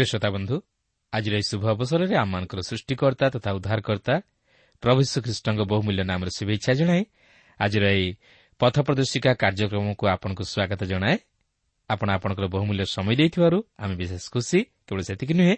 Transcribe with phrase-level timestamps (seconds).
[0.00, 0.56] ପ୍ରିୟ ଶ୍ରୋତାବନ୍ଧୁ
[1.12, 4.14] ଆଜିର ଏହି ଶୁଭ ଅବସରରେ ଆମମାନଙ୍କର ସୃଷ୍ଟିକର୍ତ୍ତା ତଥା ଉଦ୍ଧାରକର୍ତ୍ତା
[4.82, 7.02] ପ୍ରଭୁ ଶ୍ରୀଖ୍ରୀଷ୍ଟଙ୍କ ବହୁମୂଲ୍ୟ ନାମରେ ଶୁଭେଚ୍ଛା ଜଣାଏ
[7.60, 8.08] ଆଜିର ଏହି
[8.60, 11.16] ପଥ ପ୍ରଦର୍ଶିକା କାର୍ଯ୍ୟକ୍ରମକୁ ଆପଣଙ୍କୁ ସ୍ୱାଗତ ଜଣାଏ।
[11.90, 15.54] ଆପଣ ଆପଣଙ୍କର ବହୁମୂଲ୍ୟ ସମୟ ଦେଇଥିବାରୁ ଆମେ ବିଶେଷ ଖୁସି କେବଳ ସେତିକି ନୁହେଁ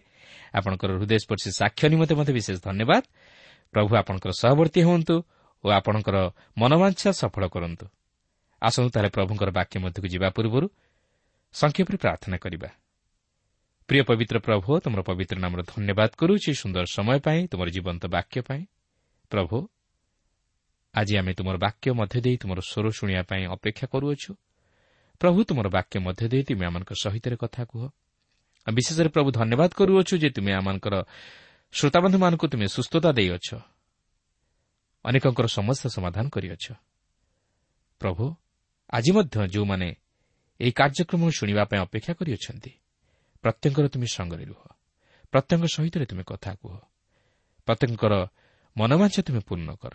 [0.58, 3.02] ଆପଣଙ୍କର ହୃଦୟସ୍ପର୍ଶୀ ସାକ୍ଷ୍ୟ ନିମନ୍ତେ ମଧ୍ୟ ବିଶେଷ ଧନ୍ୟବାଦ।
[3.74, 5.16] ପ୍ରଭୁ ଆପଣଙ୍କର ସହବର୍ତ୍ତୀ ହୁଅନ୍ତୁ
[5.64, 6.16] ଓ ଆପଣଙ୍କର
[6.58, 7.86] ମନୋବାଞ୍ଛା ସଫଳ କରନ୍ତୁ।
[8.62, 10.66] ଆସନ୍ତୁ ତାହେଲେ ପ୍ରଭୁଙ୍କର ବାକ୍ୟ ମଧ୍ୟକୁ ଯିବା ପୂର୍ବରୁ
[11.54, 12.70] ସଂକ୍ଷେପରେ ପ୍ରାର୍ଥନା କରିବା।
[13.92, 18.62] ପ୍ରିୟ ପବିତ୍ର ପ୍ରଭୁ ତୁମର ପବିତ୍ର ନାମର ଧନ୍ୟବାଦ କରୁଛି ସୁନ୍ଦର ସମୟ ପାଇଁ ତୁମର ଜୀବନ୍ତ ବାକ୍ୟ ପାଇଁ
[19.30, 19.56] ପ୍ରଭୁ
[20.94, 24.30] ଆଜି ଆମେ ତୁମର ବାକ୍ୟ ମଧ୍ୟ ଦେଇ ତୁମର ସ୍ୱର ଶୁଣିବା ପାଇଁ ଅପେକ୍ଷା କରୁଅଛୁ
[25.20, 27.82] ପ୍ରଭୁ ତୁମର ବାକ୍ୟ ମଧ୍ୟ ଦେଇ ତୁମେ ଆମମାନଙ୍କ ସହିତ କଥା କୁହ
[28.66, 30.94] ବିଶେଷରେ ପ୍ରଭୁ ଧନ୍ୟବାଦ କରୁଅଛୁ ଯେ ତୁମେ ଆମମାନଙ୍କର
[31.74, 33.48] ଶ୍ରୋତାବନ୍ଧୁମାନଙ୍କୁ ତୁମେ ସୁସ୍ଥତା ଦେଇଅଛ
[35.04, 36.66] ଅନେକଙ୍କର ସମସ୍ୟା ସମାଧାନ କରିଅଛ
[38.00, 38.24] ପ୍ରଭୁ
[38.90, 39.88] ଆଜି ମଧ୍ୟ ଯେଉଁମାନେ
[40.60, 42.72] ଏହି କାର୍ଯ୍ୟକ୍ରମ ଶୁଣିବା ପାଇଁ ଅପେକ୍ଷା କରିଅଛନ୍ତି
[43.42, 44.62] ପ୍ରତ୍ୟେକଙ୍କର ତୁମେ ସଙ୍ଗରେ ରୁହ।
[45.30, 46.76] ପ୍ରତ୍ୟେକ ସହିତ ତୁମେ କଥା କୁହ।
[47.66, 48.26] ପ୍ରତ୍ୟେକଙ୍କର
[48.76, 49.94] ମନୋବାଞ୍ଛ ତୁମେ ପୂର୍ଣ୍ଣ କର।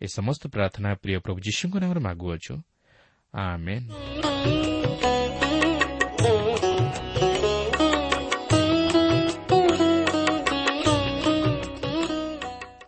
[0.00, 2.54] ଏ ସମସ୍ତ ପ୍ରାର୍ଥନା ପ୍ରିୟ ପ୍ରଭୁ ଯୀଶୁଙ୍କ ନାମରେ ମାଗୁଅଛୁ।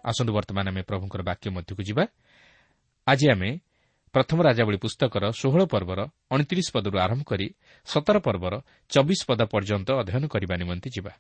[0.05, 2.07] ଆସନ୍ତୁ ବର୍ତ୍ତମାନ ଆମେ ପ୍ରଭୁଙ୍କର ବାକ୍ୟ ମଧ୍ୟକୁ ଯିବା।
[3.07, 3.59] ଆଜି ଆମେ
[4.15, 6.01] ପ୍ରଥମ ରାଜାବଳୀ ପୁସ୍ତକର ଷୋହଳ ପର୍ବର
[6.35, 7.47] ଅଣତିରିଶ ପଦରୁ ଆରମ୍ଭ କରି
[7.87, 8.55] ସତର ପର୍ବର
[8.91, 11.13] ଚବିଶ ପଦ ପର୍ଯ୍ୟନ୍ତ ଅଧ୍ୟୟନ କରିବା ନିମନ୍ତେ ଯିବା।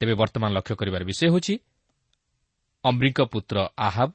[0.00, 1.54] ତେବେ ବର୍ତ୍ତମାନ ଲକ୍ଷ୍ୟ କରିବାର ବିଷୟ ହେଉଛି
[2.84, 4.10] ଅମ୍ରିଙ୍କ ପୁତ୍ର ଆହାବ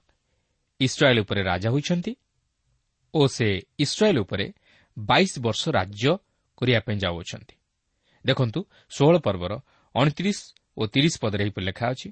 [0.79, 2.11] ଇସ୍ରାଏଲ୍ ଉପରେ ରାଜା ହୋଇଛନ୍ତି
[3.13, 3.47] ଓ ସେ
[3.79, 4.45] ଇସ୍ରାଏଲ୍ ଉପରେ
[4.97, 6.11] ବାଇଶ ବର୍ଷ ରାଜ୍ୟ
[6.57, 7.55] କରିବା ପାଇଁ ଯାଉଅଛନ୍ତି।
[8.25, 8.59] ଦେଖନ୍ତୁ
[8.95, 9.51] ଷୋହଳ ପର୍ବର
[9.95, 10.39] ଅଣତିରିଶ
[10.77, 12.09] ଓ ତିରିଶ ପଦରେ ଏହିପରି ଲେଖା ଅଛି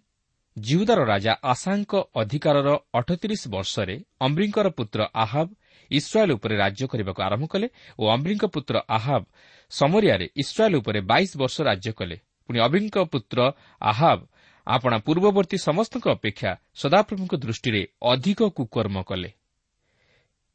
[0.57, 5.47] ଜିହୁଦାର ରାଜା ଆଶାଙ୍କ ଅଧିକାରର ଅଠତିରିଶ ବର୍ଷରେ ଅମ୍ରିଙ୍କର ପୁତ୍ର ଆହାବ
[5.91, 7.67] ଇସ୍ରାଏଲ୍ ଉପରେ ରାଜ୍ୟ କରିବାକୁ ଆରମ୍ଭ କଲେ
[7.99, 9.23] ଓ ଅମ୍ରିଙ୍କ ପୁତ୍ର ଆହାବ
[9.71, 12.15] ସମରିଆରେ ଇସ୍ରାଏଲ୍ ଉପରେ ବାଇଶ ବର୍ଷ ରାଜ୍ୟ କଲେ।
[12.45, 13.39] ପୁଣି ଅବିଙ୍କ ପୁତ୍ର
[13.81, 14.19] ଆହାବ
[14.67, 17.81] ଆପଣା ପୂର୍ବବର୍ତ୍ତୀ ସମସ୍ତଙ୍କ ଅପେକ୍ଷା ସଦାପ୍ରଭୁଙ୍କ ଦୃଷ୍ଟିରେ
[18.11, 19.29] ଅଧିକ କୁକର୍ମ କଲେ।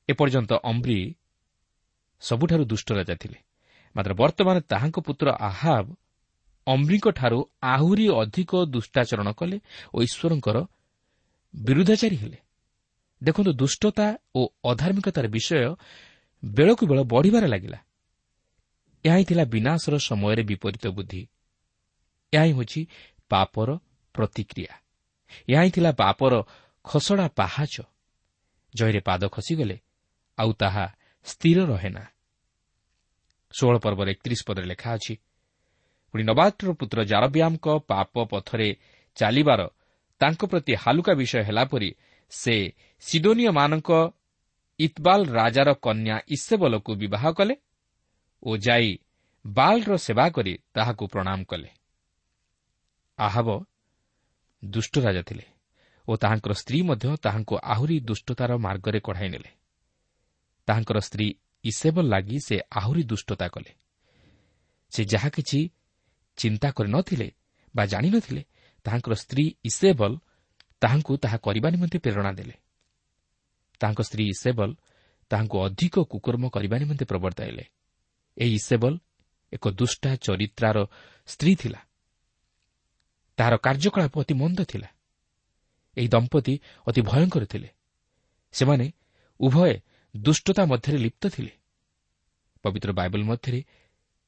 [0.08, 0.98] ଏପର୍ଯ୍ୟନ୍ତ ଅମ୍ରି
[2.22, 3.38] ସବୁଠାରୁ ଦୁଷ୍ଟ ରାଜା ଥିଲେ।
[3.96, 5.86] ମାତ୍ର ବର୍ତ୍ତମାନ ତାହାଙ୍କ ପୁତ୍ର ଆହାବ
[6.72, 9.56] ଅମ୍ରିଙ୍କଠାରୁ ଆହୁରି ଅଧିକ ଦୁଷ୍ଟାଚରଣ କଲେ
[9.94, 10.56] ଓ ଈଶ୍ୱରଙ୍କର
[11.54, 12.38] ବିରୁଦ୍ଧାଚାରୀ ହେଲେ।
[13.22, 15.74] ଦେଖନ୍ତୁ ଦୁଷ୍ଟତା ଓ ଅଧାର୍ମିକତାର ବିଷୟ
[16.42, 17.78] ବେଳକୁ ବେଳ ବଢ଼ିବାରେ ଲାଗିଲା।
[19.04, 21.22] ଏହା ହିଁ ଥିଲା ବିନାଶର ସମୟରେ ବିପରୀତ ବୁଦ୍ଧି।
[22.32, 22.80] ଏହା ହିଁ ହେଉଛି
[23.30, 23.68] ପାପର
[24.14, 24.72] ପ୍ରତିକ୍ରିୟା।
[25.48, 26.32] ଏହା ହିଁ ଥିଲା ପାପର
[26.84, 27.74] ଖସଡ଼ା ପାହାଚ।
[28.74, 29.76] ଜୟରେ ପାଦ ଖସିଗଲେ
[30.38, 30.84] ଆଉ ତାହା
[31.26, 32.04] ସ୍ଥିର ରହେ ନା
[33.54, 35.14] ଷୋହଳ ପର୍ବର ଏକତିରିଶ ପଦରେ ଲେଖା ଅଛି
[36.14, 38.68] ପୁଣି ନବାଟ୍ର ପୁତ୍ର ଜାରବ୍ୟାମଙ୍କ ପାପ ପଥରେ
[39.16, 39.60] ଚାଲିବାର
[40.20, 41.90] ତାଙ୍କ ପ୍ରତି ହାଲୁକା ବିଷୟ ହେଲା ପରି
[42.32, 42.56] ସେ
[43.02, 43.90] ସିଡୋନିୟମାନଙ୍କ
[44.78, 47.54] ଇତବାଲ ରାଜାର କନ୍ୟା ଇସେବଲକୁ ବିବାହ କଲେ
[48.42, 48.90] ଓ ଯାଇ
[49.44, 51.68] ବାଲ୍ର ସେବା କରି ତାହାକୁ ପ୍ରଣାମ କଲେ।
[53.18, 53.48] ଆହବ
[54.62, 55.44] ଦୁଷ୍ଟ ରାଜା ଥିଲେ
[56.08, 59.50] ଓ ତାହାଙ୍କର ସ୍ତ୍ରୀ ମଧ୍ୟ ତାହାଙ୍କୁ ଆହୁରି ଦୁଷ୍ଟତାର ମାର୍ଗରେ କଢ଼ାଇ ନେଲେ।
[60.68, 61.26] ତାହାଙ୍କର ସ୍ତ୍ରୀ
[61.64, 63.72] ଇସେବଲ ଲାଗି ସେ ଆହୁରି ଦୁଷ୍ଟତା କଲେ।
[64.92, 65.60] ସେ ଯାହା କିଛି
[66.40, 67.28] ଚିନ୍ତା କରିନଥିଲେ
[67.74, 68.42] ବା ଜାଣିନଥିଲେ
[68.86, 70.12] ତାହାଙ୍କର ସ୍ତ୍ରୀ ଇସେବଲ
[70.82, 72.56] ତାହାଙ୍କୁ ତାହା କରିବା ନିମନ୍ତେ ପ୍ରେରଣା ଦେଲେ।
[73.80, 74.70] ତାଙ୍କ ସ୍ତ୍ରୀ ଇସେବଲ
[75.30, 77.64] ତାହାଙ୍କୁ ଅଧିକ କୁକର୍ମ କରିବା ନିମନ୍ତେ ପ୍ରବର୍ତ୍ତାଇଲେ
[78.36, 78.92] ଏହି ଇସେବଲ
[79.52, 80.78] ଏକ ଦୁଷ୍ଟା ଚରିତ୍ରାର
[81.28, 81.80] ସ୍ତ୍ରୀ ଥିଲା।
[83.38, 84.88] ତାହାର କାର୍ଯ୍ୟକଳାପ ଅତି ମନ୍ଦ ଥିଲା।
[85.96, 86.54] ଏହି ଦମ୍ପତି
[86.88, 87.68] ଅତି ଭୟଙ୍କର ଥିଲେ।
[88.54, 88.86] ସେମାନେ
[89.40, 89.72] ଉଭୟ
[90.14, 91.52] ଦୁଷ୍ଟତା ମଧ୍ୟରେ ଲିପ୍ତ ଥିଲେ।
[92.64, 93.60] ପବିତ୍ର ବାଇବଲ ମଧ୍ୟରେ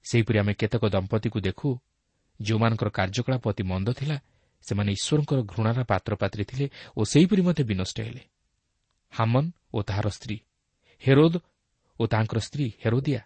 [0.04, 1.68] ସେହିପରି ଆମେ କେତେକ ଦମ୍ପତିକୁ ଦେଖୁ
[2.40, 4.16] ଯେଉଁମାନଙ୍କର କାର୍ଯ୍ୟକଳାପ ଅତି ମନ୍ଦ ଥିଲା
[4.64, 8.22] ସେମାନେ ଈଶ୍ୱରଙ୍କର ଘୃଣାର ପାତ୍ରପାତ୍ରୀ ଥିଲେ ଓ ସେହିପରି ମଧ୍ୟ ବିନଷ୍ଟ ହେଲେ।
[9.12, 9.44] ହାମନ
[9.74, 10.36] ଓ ତାହାର ସ୍ତ୍ରୀ
[11.02, 11.34] ହେରୋଦ
[12.00, 13.20] ଓ ତାଙ୍କର ସ୍ତ୍ରୀ ହେରୋଦିଆ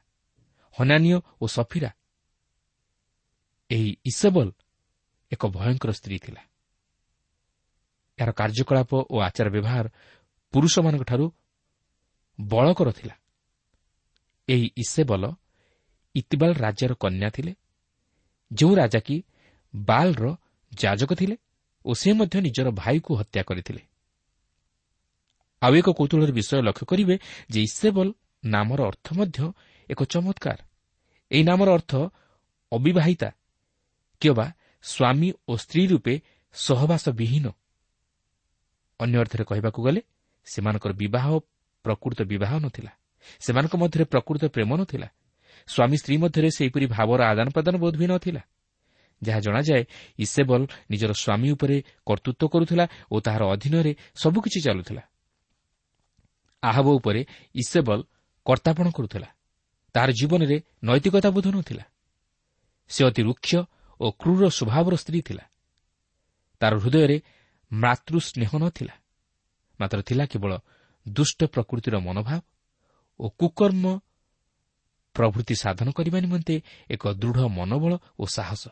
[0.76, 1.90] ହନାନୀୟ ଓ ସଫିରା।
[3.70, 4.48] ଏହି ଇସବଲ
[5.32, 6.42] ଏକ ଭୟଙ୍କର ସ୍ତ୍ରୀ ଥିଲା।
[8.18, 9.86] ଏହାର କାର୍ଯ୍ୟକଳାପ ଓ ଆଚାର ବ୍ୟବହାର
[10.52, 11.26] ପୁରୁଷମାନଙ୍କଠାରୁ
[12.40, 13.14] ବଳକର ଥିଲା।
[14.48, 15.24] ଏହି ଇସେବଲ
[16.14, 17.52] ଇତିବାଲ ରାଜ୍ୟର କନ୍ୟା ଥିଲେ
[18.54, 19.16] ଯେଉଁ ରାଜା କି
[19.74, 20.36] ବାଲ୍ର
[20.72, 21.36] ଯାଜକ ଥିଲେ
[21.84, 23.82] ଓ ସେ ମଧ୍ୟ ନିଜର ଭାଇକୁ ହତ୍ୟା କରିଥିଲେ।
[25.62, 27.14] ଆଉ ଏକ କୌତୁହଳର ବିଷୟ ଲକ୍ଷ୍ୟ କରିବେ
[27.50, 28.08] ଯେ ଇସେବଲ
[28.44, 29.38] ନାମର ଅର୍ଥ ମଧ୍ୟ
[29.90, 30.58] ଏକ ଚମତ୍କାର।
[31.30, 31.92] ଏହି ନାମର ଅର୍ଥ
[32.72, 33.28] ଅବିବାହିତା
[34.22, 34.46] କିମ୍ବା
[34.84, 36.14] ସ୍ୱାମୀ ଓ ସ୍ତ୍ରୀ ରୂପେ
[36.54, 37.46] ସହବାସ ବିହୀନ
[39.00, 40.00] ଅନ୍ୟ ଅର୍ଥରେ କହିବାକୁ ଗଲେ
[40.46, 41.26] ସେମାନଙ୍କର ବିବାହ
[41.84, 42.92] ପ୍ରକୃତ ବିବାହ ନଥିଲା।
[43.40, 45.08] ସେମାନଙ୍କ ମଧ୍ୟରେ ପ୍ରକୃତ ପ୍ରେମ ନଥିଲା।
[45.66, 48.40] ସ୍ୱାମୀ ସ୍ତ୍ରୀ ମଧ୍ୟରେ ସେହିପରି ଭାବର ଆଦାନ ପ୍ରଦାନ ବୋଧ ବି ନଥିଲା।
[49.22, 49.84] ଯାହା ଜଣାଯାଏ
[50.18, 51.76] ଇସେବଲ ନିଜର ସ୍ୱାମୀ ଉପରେ
[52.06, 55.02] କର୍ତ୍ତୃତ୍ୱ କରୁଥିଲା ଓ ତାହାର ଅଧୀନରେ ସବୁକିଛି ଚାଲୁଥିଲା।
[56.62, 57.20] ଆହବ ଉପରେ
[57.54, 58.02] ଇସେବଲ
[58.46, 59.28] କର୍ତ୍ତାପଣ କରୁଥିଲା।
[59.94, 61.84] ତାହାର ଜୀବନରେ ନୈତିକତା ବୋଧ ନଥିଲା।
[62.88, 63.50] ସେ ଅତି ରୁକ୍ଷ
[64.00, 65.44] ଓ କ୍ରୁର ସ୍ୱଭାବର ସ୍ତ୍ରୀ ଥିଲା।
[66.60, 67.20] ତାର ହୃଦୟରେ
[67.72, 68.94] ମାତୃସ୍ନେହ ନଥିଲା।
[69.80, 70.58] ମାତ୍ର ଥିଲା କେବଳ
[71.08, 72.40] ଦୁଷ୍ଟ ପ୍ରକୃତିର ମନୋଭାବ
[73.20, 74.00] ଓ କୁକର୍ମ
[75.16, 76.56] ପ୍ରଭୃତି ସାଧନ କରିବା ନିମନ୍ତେ
[76.90, 78.62] ଏକ ଦୃଢ଼ ମନୋବଳ ଓ ସାହସ।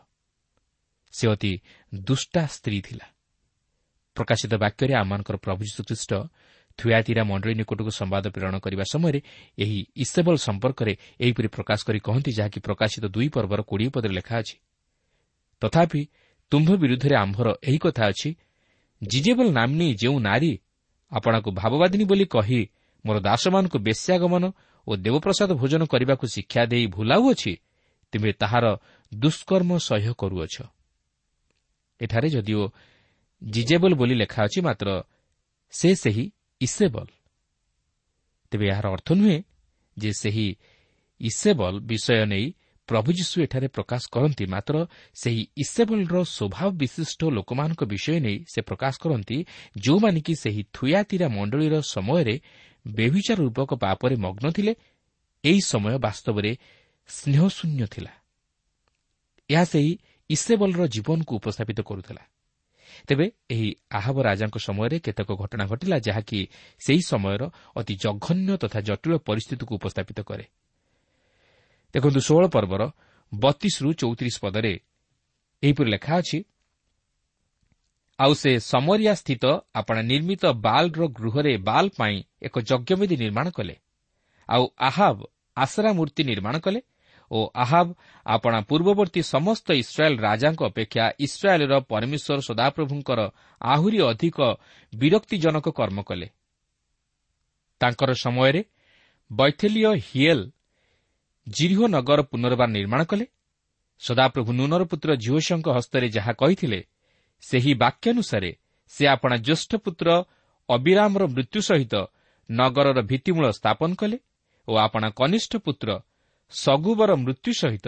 [1.14, 1.52] ସେ ଅତି
[1.94, 3.06] ଦୁଷ୍ଟା ସ୍ତ୍ରୀ ଥିଲା।
[4.16, 6.12] ପ୍ରକାଶିତ ବାକ୍ୟରେ ଆମମାନଙ୍କର ପ୍ରଭୁ ଯୀଶୁଖ୍ରୀଷ୍ଟ
[6.78, 9.20] ଥୁଆତିରା ମଣ୍ଡଳୀ ନିକଟକୁ ସମ୍ବାଦ ପ୍ରେରଣ କରିବା ସମୟରେ
[9.58, 14.56] ଏହି ଇସେବଲ ସମ୍ପର୍କରେ ଏହିପରି ପ୍ରକାଶ କରି କହନ୍ତି ଯାହାକି ପ୍ରକାଶିତ ଦୁଇ ପର୍ବର କୋଡ଼ିଏ ପଦରେ ଲେଖା ଅଛି।
[15.62, 16.02] ତଥାପି
[16.52, 18.30] ତୁମ୍ଭ ବିରୁଦ୍ଧରେ ଆମ୍ଭର ଏହି କଥା ଅଛି
[19.02, 20.52] ଜିଜେବଲ ନାମ୍ନୀ ଯେଉଁ ନାରୀ
[21.12, 22.60] ଆପଣଙ୍କୁ ଭାବବାଦିନୀ ବୋଲି କହି
[23.04, 24.44] ମୋର ଦାସମାନଙ୍କୁ ବେଶ୍ୟାଗମନ
[24.88, 27.52] ଓ ଦେବପ୍ରସାଦ ଭୋଜନ କରିବାକୁ ଶିକ୍ଷା ଦେଇ ଭୁଲାଉଅଛି
[28.12, 28.64] ତୁମେ ତାହାର
[29.14, 30.56] ଦୁଷ୍କର୍ମ ସହ୍ୟ କରୁଅଛ।
[32.00, 32.62] ଏଠାରେ ଯଦିଓ
[33.42, 34.88] ଜିଜେବଲ ବୋଲି ଲେଖା ଅଛି ମାତ୍ର
[35.70, 36.24] ସେ ସେହି
[36.60, 37.06] ଇସେବଲ।
[38.50, 39.38] ତେବେ ଏହାର ଅର୍ଥ ନୁହେଁ
[39.98, 40.48] ଯେ ସେହି
[41.20, 42.46] ଇସେବଲ ବିଷୟ ନେଇ
[42.88, 44.74] ପ୍ରଭୁ ଯୀଶୁ ଏଠାରେ ପ୍ରକାଶ କରନ୍ତି ମାତ୍ର
[45.14, 49.36] ସେହି ଇସେବଲର ସ୍ୱଭାବ ବିଶିଷ୍ଟ ଲୋକମାନଙ୍କ ବିଷୟ ନେଇ ସେ ପ୍ରକାଶ କରନ୍ତି
[49.76, 52.34] ଯେଉଁମାନେ କି ସେହି ଥୁୟାତିରା ମଣ୍ଡଳୀର ସମୟରେ
[52.86, 54.72] ବ୍ୟଭିଚାର ରୂପକ ପାପରେ ମଗ୍ନ ଥିଲେ
[55.44, 56.50] ଏହି ସମୟ ବାସ୍ତବରେ
[57.08, 58.12] ସ୍ନେହଶୂନ୍ୟ ଥିଲା।
[59.50, 59.92] ଏହା ସେହି
[60.30, 62.22] ଇସେବଲର ଜୀବନକୁ ଉପସ୍ଥାପିତ କରୁଥିଲା।
[63.08, 66.38] ତେବେ ଏହି ଆହବ ରାଜାଙ୍କ ସମୟରେ କେତେକ ଘଟଣା ଘଟିଲା ଯାହାକି
[66.78, 67.42] ସେହି ସମୟର
[67.76, 70.44] ଅତି ଜଘନ୍ୟ ତଥା ଜଟିଳ ପରିସ୍ଥିତିକୁ ଉପସ୍ଥାପିତ କରେ।
[71.94, 72.82] ଦେଖନ୍ତୁ ଷୋହଳ ପର୍ବର
[73.32, 74.74] ବତିଶରୁ ଚଉତିରିଶ ପଦରେ
[75.62, 76.38] ଏହିପରି ଲେଖା ଅଛି
[78.18, 83.74] ଆଉ ସେ ସମରିଆ ସ୍ଥିତ ଆପଣା ନିର୍ମିତ ବାଲ୍ର ଗୃହରେ ବାଲ୍ ପାଇଁ ଏକ ଯଜ୍ଞବେଦୀ ନିର୍ମାଣ କଲେ।
[84.48, 85.18] ଆଉ ଆହାବ
[85.56, 86.80] ଆସରା ମୂର୍ତ୍ତି ନିର୍ମାଣ କଲେ
[87.30, 87.88] ଓ ଆହାବ
[88.26, 93.20] ଆପଣା ପୂର୍ବବର୍ତ୍ତୀ ସମସ୍ତ ଇସ୍ରାଏଲ୍ ରାଜାଙ୍କ ଅପେକ୍ଷା ଇସ୍ରାଏଲ୍ର ପରମେଶ୍ୱର ସଦାପ୍ରଭୁଙ୍କର
[93.60, 94.38] ଆହୁରି ଅଧିକ
[94.92, 96.26] ବିରକ୍ତିଜନକ କର୍ମ କଲେ।
[97.80, 98.60] ତାଙ୍କର ସମୟରେ
[99.30, 100.44] ବୈଥେଲିୟ ହିଏଲ୍
[101.46, 103.26] ଜିରିହ ନଗର ପୁନର୍ବାର ନିର୍ମାଣ କଲେ।
[104.02, 106.80] ସଦାପ୍ରଭୁ ନୁନର ପୁତ୍ର ଝିଅଶଙ୍କ ହସ୍ତରେ ଯାହା କହିଥିଲେ
[107.42, 108.50] ସେହି ବାକ୍ୟାନୁସାରେ
[108.92, 110.08] ସେ ଆପଣା ଜ୍ୟେଷ୍ଠ ପୁତ୍ର
[110.68, 111.94] ଅବିରାମର ମୃତ୍ୟୁ ସହିତ
[112.50, 114.16] ନଗରର ଭିତ୍ତିମୂଳ ସ୍ଥାପନ କଲେ
[114.68, 115.88] ଓ ଆପଣା କନିଷ୍ଠ ପୁତ୍ର
[116.50, 117.86] ସଗୁବର ମୃତ୍ୟୁ ସହିତ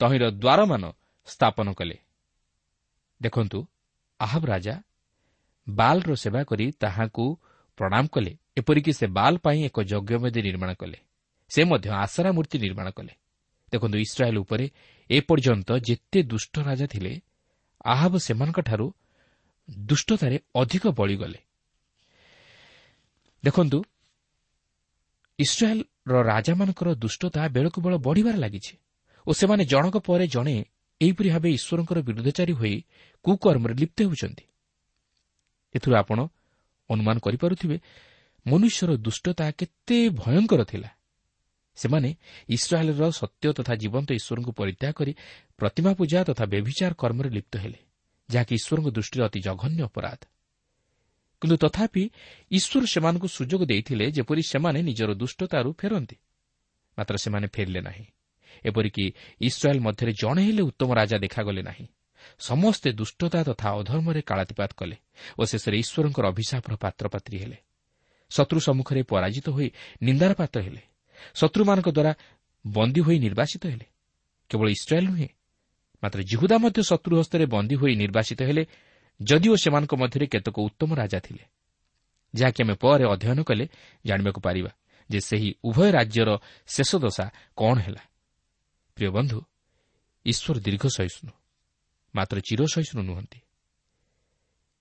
[0.00, 0.82] ତହିଁର ଦ୍ୱାରମାନ
[1.28, 1.96] ସ୍ଥାପନ କଲେ।
[3.20, 3.58] ଦେଖନ୍ତୁ
[4.20, 4.74] ଆହବ ରାଜା
[5.66, 7.24] ବାଲ୍ର ସେବା କରି ତାହାକୁ
[7.78, 10.98] ପ୍ରଣାମ କଲେ ଏପରିକି ସେ ବାଲ୍ ପାଇଁ ଏକ ଯଜ୍ଞବେଦୀ ନିର୍ମାଣ କଲେ।
[11.52, 13.12] ସେ ମଧ୍ୟ ଆଶାରା ମୂର୍ତ୍ତି ନିର୍ମାଣ କଲେ।
[13.72, 14.66] ଦେଖନ୍ତୁ ଇସ୍ରାଏଲ୍ ଉପରେ
[15.10, 17.12] ଏପର୍ଯ୍ୟନ୍ତ ଯେତେ ଦୁଷ୍ଟ ରାଜା ଥିଲେ
[17.84, 18.86] ଆହବ ସେମାନଙ୍କଠାରୁ
[19.86, 21.40] ଦୁଷ୍ଟତାରେ ଅଧିକ ବଳିଗଲେ।
[23.44, 23.78] ଦେଖନ୍ତୁ
[25.38, 28.74] ଇସ୍ରାଏଲ୍ର ରାଜାମାନଙ୍କର ଦୁଷ୍ଟତା ବେଳକୁ ବେଳ ବଢ଼ିବାରେ ଲାଗିଛି
[29.26, 30.56] ଓ ସେମାନେ ଜଣକ ପରେ ଜଣେ
[31.00, 32.76] ଏହିପରି ଭାବେ ଈଶ୍ୱରଙ୍କର ବିରୁଦ୍ଧଚାରୀ ହୋଇ
[33.24, 34.44] କୁକର୍ମରେ ଲିପ୍ତ ହେଉଛନ୍ତି।
[35.74, 36.18] ଏଥିରୁ ଆପଣ
[36.90, 37.76] ଅନୁମାନ କରିପାରୁଥିବେ
[38.46, 40.90] ମନୁଷ୍ୟର ଦୁଷ୍ଟତା କେତେ ଭୟଙ୍କର ଥିଲା।
[41.74, 42.14] ସେମାନେ
[42.48, 45.14] ଇସ୍ରାଏଲ୍ର ସତ୍ୟ ତଥା ଜୀବନ୍ତ ଈଶ୍ୱରଙ୍କୁ ପରିତ୍ୟାଗ କରି
[45.56, 47.78] ପ୍ରତିମା ପୂଜା ତଥା ବ୍ୟଭିଚାର କର୍ମରେ ଲିପ୍ତ ହେଲେ
[48.30, 50.20] ଯାହାକି ଈଶ୍ୱରଙ୍କ ଦୃଷ୍ଟିରେ ଅତି ଜଘନ୍ୟ ଅପରାଧ।
[51.40, 52.10] କିନ୍ତୁ ତଥାପି
[52.50, 56.16] ଈଶ୍ୱର ସେମାନଙ୍କୁ ସୁଯୋଗ ଦେଇଥିଲେ ଯେପରି ସେମାନେ ନିଜର ଦୁଷ୍ଟତାରୁ ଫେରନ୍ତି।
[56.98, 58.06] ମାତ୍ର ସେମାନେ ଫେରିଲେ ନାହିଁ।
[58.64, 61.86] ଏପରିକି ଇସ୍ରାଏଲ୍ ମଧ୍ୟରେ ଜଣେ ହେଲେ ଉତ୍ତମ ରାଜା ଦେଖାଗଲେ ନାହିଁ।
[62.38, 64.96] ସମସ୍ତେ ଦୁଷ୍ଟତା ତଥା ଅଧର୍ମରେ କାଳାତିପାତ କଲେ
[65.38, 67.56] ଓ ଶେଷରେ ଈଶ୍ୱରଙ୍କର ଅଭିଶାପର ପାତ୍ରପାତ୍ରୀ ହେଲେ।
[68.30, 69.68] ଶତ୍ରୁ ସମ୍ମୁଖରେ ପରାଜିତ ହୋଇ
[70.02, 70.91] ନିନ୍ଦାର ପାତ୍ର ହେଲେ।
[71.34, 72.12] ଶତ୍ରୁମାନଙ୍କ ଦ୍ୱାରା
[72.64, 73.86] ବନ୍ଦୀ ହୋଇ ନିର୍ବାସିତ ହେଲେ।
[74.50, 75.28] କେବଳ ଇସ୍ରାଏଲ୍ ନୁହେଁ
[76.02, 78.62] ମାତ୍ର ଜିହୁଦା ମଧ୍ୟ ଶତ୍ରୁ ହସ୍ତରେ ବନ୍ଦୀ ହୋଇ ନିର୍ବାସିତ ହେଲେ
[79.20, 81.44] ଯଦିଓ ସେମାନଙ୍କ ମଧ୍ୟରେ କେତେକ ଉତ୍ତମ ରାଜା ଥିଲେ
[82.34, 83.64] ଯାହାକି ଆମେ ପରେ ଅଧ୍ୟୟନ କଲେ
[84.06, 84.70] ଜାଣିବାକୁ ପାରିବା
[85.10, 86.30] ଯେ ସେହି ଉଭୟ ରାଜ୍ୟର
[86.66, 87.26] ଶେଷ ଦଶା
[87.56, 88.02] କ'ଣ ହେଲା।
[88.96, 89.38] ପ୍ରିୟ ବନ୍ଧୁ
[90.26, 91.32] ଈଶ୍ୱର ଦୀର୍ଘ ସହିଷ୍ଣୁ
[92.14, 93.40] ମାତ୍ର ଚିର ସହିଷ୍ଣୁ ନୁହନ୍ତି।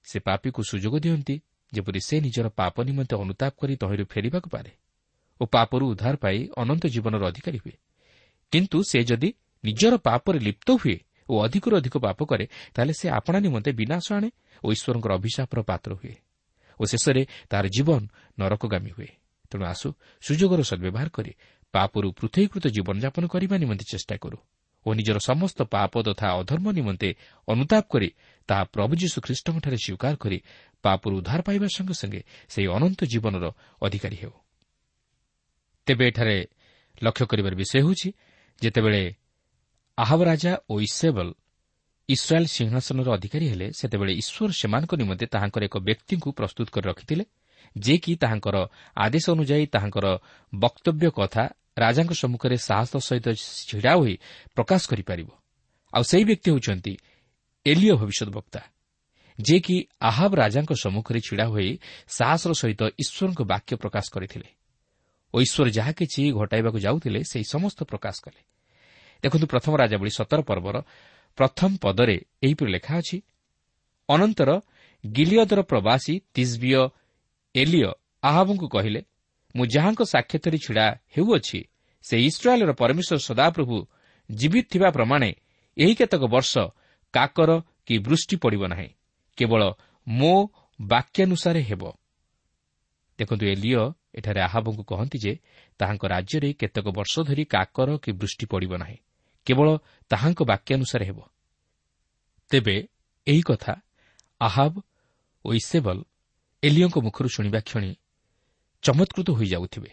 [0.03, 1.35] ସେ ପାପୀକୁ ସୁଯୋଗ ଦିଅନ୍ତି
[1.73, 4.71] ଯେପରି ସେ ନିଜର ପାପ ନିମନ୍ତେ ଅନୁତାପ କରି ତହିଁରୁ ଫେରିବାକୁ ପାରେ।
[5.41, 7.75] ଓ ପାପରୁ ଉଦ୍ଧାର ପାଇ ଅନନ୍ତ ଜୀବନର ଅଧିକାରୀ ହୁଏ।
[8.53, 9.29] କିନ୍ତୁ ସେ ଯଦି
[9.63, 10.97] ନିଜର ପାପରେ ଲିପ୍ତ ହୁଏ
[11.29, 12.45] ଓ ଅଧିକରୁ ଅଧିକ ପାପ କରେ
[12.75, 14.29] ତାହେଲେ ସେ ଆପଣା ନିମନ୍ତେ ବିନାଶ ଆଣେ
[14.63, 16.15] ଓ ଈଶ୍ୱରଙ୍କର ଅଭିଶାପର ପାତ୍ର ହୁଏ
[16.79, 18.01] ଓ ଶେଷରେ ତାହାର ଜୀବନ
[18.39, 19.09] ନରକଗାମୀ ହୁଏ।
[19.51, 19.87] ତେଣୁ ଆସୁ
[20.23, 21.31] ସୁଯୋଗର ସଦ୍ବ୍ୟବହାର କରି
[21.73, 24.37] ପାପରୁ ପୃଥକୀକୃତ ଜୀବନଯାପନ କରିବା ନିମନ୍ତେ ଚେଷ୍ଟା କରୁ
[24.85, 27.09] ଓ ନିଜର ସମସ୍ତ ପାପ ତଥା ଅଧର୍ମ ନିମନ୍ତେ
[27.47, 28.09] ଅନୁତାପ କରି
[28.49, 30.37] ତାହା ପ୍ରଭୁ ଯୀଶୁ ସ୍ୱୀକାର କରି
[30.83, 33.45] ପାପରୁ ଉଦ୍ଧାର ପାଇବା ସଙ୍ଗେ ସଙ୍ଗେ ସେହି ଅନନ୍ତ ଜୀବନର
[33.81, 34.33] ଅଧିକାରୀ ହେଉ।
[35.91, 36.37] ତେବେ ଏଠାରେ
[37.01, 38.09] ଲକ୍ଷ୍ୟ କରିବାର ବିଷୟ ହେଉଛି
[38.61, 39.03] ଯେତେବେଳେ
[39.97, 41.27] ଆହବ ରାଜା ଓ ଇସେବଲ
[42.09, 47.23] ଇସ୍ରାଏଲ୍ ସିଂହାସନର ଅଧିକାରୀ ହେଲେ ସେତେବେଳେ ଈଶ୍ୱର ସେମାନଙ୍କ ନିମନ୍ତେ ତାହାଙ୍କର ଏକ ବ୍ୟକ୍ତିଙ୍କୁ ପ୍ରସ୍ତୁତ କରି ରଖିଥିଲେ
[47.75, 48.55] ଯିଏକି ତାହାଙ୍କର
[48.95, 50.07] ଆଦେଶ ଅନୁଯାୟୀ ତାହାଙ୍କର
[50.53, 51.43] ବକ୍ତବ୍ୟ କଥା
[51.83, 53.27] ରାଜାଙ୍କ ସମ୍ମୁଖରେ ସାହସ ସହିତ
[53.69, 54.13] ଛିଡ଼ା ହୋଇ
[54.55, 55.29] ପ୍ରକାଶ କରିପାରିବ।
[55.93, 56.93] ଆଉ ସେହି ବ୍ୟକ୍ତି ହେଉଛନ୍ତି
[57.65, 58.61] ଏଲିଓ ଭବିଷ୍ୟତ ବକ୍ତା
[59.39, 59.75] ଯିଏକି
[60.09, 61.69] ଆହାବ ରାଜାଙ୍କ ସମ୍ମୁଖରେ ଛିଡ଼ା ହୋଇ
[62.17, 64.49] ସାହସର ସହିତ ଈଶ୍ୱରଙ୍କ ବାକ୍ୟ ପ୍ରକାଶ କରିଥିଲେ।
[65.39, 68.41] ଈଶ୍ୱର ଯାହା କିଛି ଘଟାଇବାକୁ ଯାଉଥିଲେ ସେହି ସମସ୍ତ ପ୍ରକାଶ କଲେ।
[69.23, 70.75] ଦେଖନ୍ତୁ ପ୍ରଥମ ରାଜାବଳୀ ସତର ପର୍ବର
[71.37, 73.17] ପ୍ରଥମ ପଦରେ ଏହିପରି ଲେଖା ଅଛି
[74.09, 74.61] ଅନନ୍ତର
[75.05, 76.89] ଗିଲିୟଦର ପ୍ରବାସୀ ତିସ୍ବିୟ
[77.55, 77.91] ଏଲିଓ
[78.23, 79.01] ଆହାବଙ୍କୁ କହିଲେ
[79.55, 80.85] ମୁଁ ଯାହାଙ୍କ ସାକ୍ଷାତରେ ଛିଡ଼ା
[81.17, 81.59] ହେଉଅଛି
[82.03, 83.77] ସେ ଇସ୍ରାଏଲ୍ର ପରମେଶ୍ୱର ସଦାପ୍ରଭୁ
[84.31, 85.29] ଜୀବିତ ଥିବା ପ୍ରମାଣେ
[85.77, 86.53] ଏହି କେତେକ ବର୍ଷ
[87.13, 88.89] କାକର କି ବୃଷ୍ଟି ପଡ଼ିବ ନାହିଁ।
[89.37, 89.61] କେବଳ
[90.07, 90.33] ମୋ
[90.81, 91.91] ବାକ୍ୟାନୁସାରେ ହେବ।
[93.21, 93.83] ଦେଖନ୍ତୁ ଏଲିଓ
[94.15, 95.33] ଏଠାରେ ଆହାବଙ୍କୁ କହନ୍ତି ଯେ
[95.79, 98.97] ତାହାଙ୍କ ରାଜ୍ୟରେ କେତେକ ବର୍ଷ ଧରି କାକର କି ବୃଷ୍ଟି ପଡ଼ିବ ନାହିଁ
[99.47, 99.67] କେବଳ
[100.11, 101.19] ତାହାଙ୍କ ବାକ୍ୟାନୁସାରେ ହେବ।
[102.51, 102.75] ତେବେ
[103.27, 103.73] ଏହି କଥା
[104.41, 104.73] ଆହାବ
[105.45, 105.97] ଓ ଇସେବଲ
[106.63, 107.91] ଏଲିଓଙ୍କ ମୁଖରୁ ଶୁଣିବା କ୍ଷଣି
[108.83, 109.91] ଚମତ୍କୃତ ହୋଇଯାଉଥିବେ।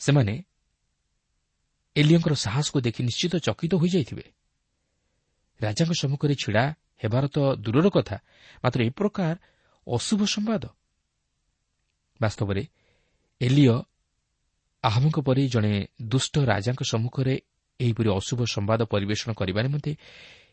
[0.00, 0.34] ସେମାନେ
[1.96, 4.26] ଏଲିଓଙ୍କର ସାହସକୁ ଦେଖି ନିଶ୍ଚିତ ଚକିତ ହୋଇଯାଇଥିବେ।
[5.60, 6.64] ରାଜାଙ୍କ ସମ୍ମୁଖରେ ଛିଡ଼ା
[7.02, 8.16] ହେବାର ତ ଦୂରର କଥା
[8.64, 9.34] ମାତ୍ର ଏ ପ୍ରକାର
[9.86, 10.64] ଅଶୁଭ ସମ୍ବାଦ
[12.20, 12.62] ବାସ୍ତବରେ
[13.40, 13.76] ଏଲିଓ
[14.84, 17.34] ଆହମଙ୍କ ପରି ଜଣେ ଦୁଷ୍ଟ ରାଜାଙ୍କ ସମ୍ମୁଖରେ
[17.80, 19.92] ଏହିପରି ଅଶୁଭ ସମ୍ବାଦ ପରିବେଷଣ କରିବା ନିମନ୍ତେ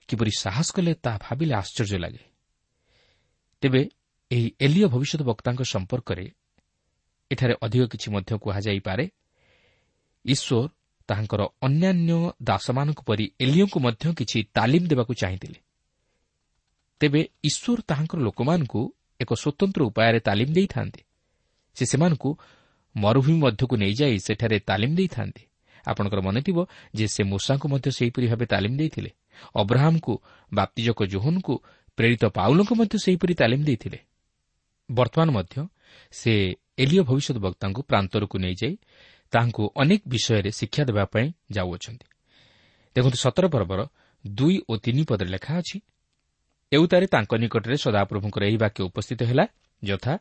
[0.07, 2.23] କିପରି ସାହସ କଲେ ତାହା ଭାବିଲେ ଆଶ୍ଚର୍ଯ୍ୟ ଲାଗେ।
[3.61, 3.81] ତେବେ
[4.31, 6.25] ଏହି ଏଲିଓ ଭବିଷ୍ୟତ ବକ୍ତାଙ୍କ ସମ୍ପର୍କରେ
[7.31, 9.05] ଏଠାରେ ଅଧିକ କିଛି ମଧ୍ୟ କୁହାଯାଇପାରେ।
[10.25, 10.69] ଈଶ୍ୱର
[11.07, 15.59] ତାହାଙ୍କର ଅନ୍ୟାନ୍ୟ ଦାସମାନଙ୍କ ପରି ଏଲିଓଙ୍କୁ ମଧ୍ୟ କିଛି ତାଲିମ ଦେବାକୁ ଚାହିଁଥିଲେ।
[16.99, 18.81] ତେବେ ଈଶ୍ୱର ତାହାଙ୍କର ଲୋକମାନଙ୍କୁ
[19.21, 21.01] ଏକ ସ୍ୱତନ୍ତ୍ର ଉପାୟରେ ତାଲିମ ଦେଇଥାନ୍ତି।
[21.77, 22.29] ସେ ସେମାନଙ୍କୁ
[22.95, 25.43] ମରୁଭୂମି ମଧ୍ୟକୁ ନେଇଯାଇ ସେଠାରେ ତାଲିମ ଦେଇଥାନ୍ତି।
[25.85, 26.57] ଆପଣଙ୍କର ମନେଥିବ
[26.95, 29.11] ଯେ ସେ ମୂଷାଙ୍କୁ ମଧ୍ୟ ସେହିପରି ଭାବେ ତାଲିମ ଦେଇଥିଲେ।
[29.55, 30.13] ଅବ୍ରାହମ୍ଙ୍କୁ
[30.51, 31.53] ବାପ୍ତିଜକ ଜୋହନଙ୍କୁ
[31.97, 33.99] ପ୍ରେରିତ ପାଉଲଙ୍କୁ ମଧ୍ୟ ସେହିପରି ତାଲିମ ଦେଇଥିଲେ।
[34.89, 35.55] ବର୍ତ୍ତମାନ ମଧ୍ୟ
[36.11, 36.33] ସେ
[36.77, 38.75] ଏଲିଓ ଭବିଷ୍ୟତ ବକ୍ତାଙ୍କୁ ପ୍ରାନ୍ତରକୁ ନେଇଯାଇ
[39.33, 42.07] ତାହାଙ୍କୁ ଅନେକ ବିଷୟରେ ଶିକ୍ଷା ଦେବା ପାଇଁ ଯାଉଅଛନ୍ତି।
[42.95, 43.79] ଦେଖନ୍ତୁ ସତର ପର୍ବର
[44.25, 45.77] ଦୁଇ ଓ ତିନି ପଦରେ ଲେଖା ଅଛି
[46.71, 49.45] ଏଉତାରେ ତାଙ୍କ ନିକଟରେ ସଦାପ୍ରଭୁଙ୍କର ଏହି ବାକ୍ୟ ଉପସ୍ଥିତ ହେଲା
[49.81, 50.13] ଯଥା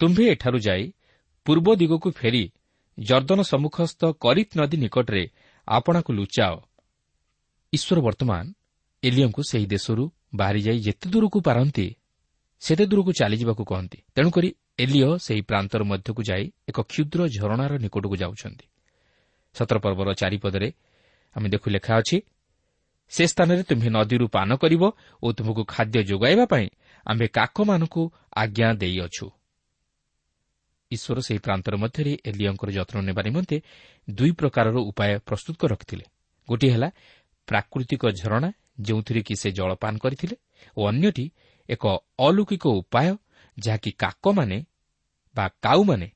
[0.00, 0.84] ତୁମ୍ଭେ ଏଠାରୁ ଯାଇ
[1.46, 2.44] ପୂର୍ବ ଦିଗକୁ ଫେରି
[2.98, 5.22] ଜର୍ଦ୍ଦନ ସମ୍ମୁଖସ୍ଥ କରିତ୍ ନଦୀ ନିକଟରେ
[5.68, 6.54] ଆପଣାକୁ ଲୁଚାଅ।
[7.72, 8.44] ଈଶ୍ୱର ବର୍ତ୍ତମାନ
[9.02, 11.86] ଏଲିଓଙ୍କୁ ସେହି ଦେଶରୁ ବାହାରିଯାଇ ଯେତେ ଦୂରକୁ ପାରନ୍ତି
[12.62, 14.48] ସେତେ ଦୂରକୁ ଚାଲିଯିବାକୁ କହନ୍ତି। ତେଣୁକରି
[14.78, 18.66] ଏଲିଓ ସେହି ପ୍ରାନ୍ତର ମଧ୍ୟକୁ ଯାଇ ଏକ କ୍ଷୁଦ୍ର ଝରଣାର ନିକଟକୁ ଯାଉଛନ୍ତି।
[19.56, 20.68] ସତର ପର୍ବର ଚାରିପଦରେ
[21.36, 22.16] ଆମେ ଦେଖୁ ଲେଖା ଅଛି
[23.12, 24.82] ସେ ସ୍ଥାନରେ ତୁମ୍ଭେ ନଦୀରୁ ପାନ କରିବ
[25.22, 26.66] ଓ ତୁମକୁ ଖାଦ୍ୟ ଯୋଗାଇବା ପାଇଁ
[27.06, 28.02] ଆମ୍ଭେ କାକମାନଙ୍କୁ
[28.36, 29.26] ଆଜ୍ଞା ଦେଇଅଛୁ।
[30.96, 33.56] ଈଶ୍ୱର ସେହି ପ୍ରାନ୍ତର ମଧ୍ୟରେ ଏଲିଓଙ୍କର ଯତ୍ନ ନେବା ନିମନ୍ତେ
[34.08, 36.04] ଦୁଇ ପ୍ରକାରର ଉପାୟ ପ୍ରସ୍ତୁତ ରଖିଥିଲେ
[36.48, 36.88] ଗୋଟିଏ ହେଲା
[37.48, 38.48] ପ୍ରାକୃତିକ ଝରଣା
[38.80, 40.36] ଯେଉଁଥିରେ କି ସେ ଜଳପାନ କରିଥିଲେ
[40.76, 41.26] ଓ ଅନ୍ୟଟି
[41.68, 41.84] ଏକ
[42.18, 43.08] ଅଲୌକିକ ଉପାୟ
[43.56, 44.58] ଯାହାକି କାକମାନେ
[45.36, 46.08] ବା କାଉମାନେ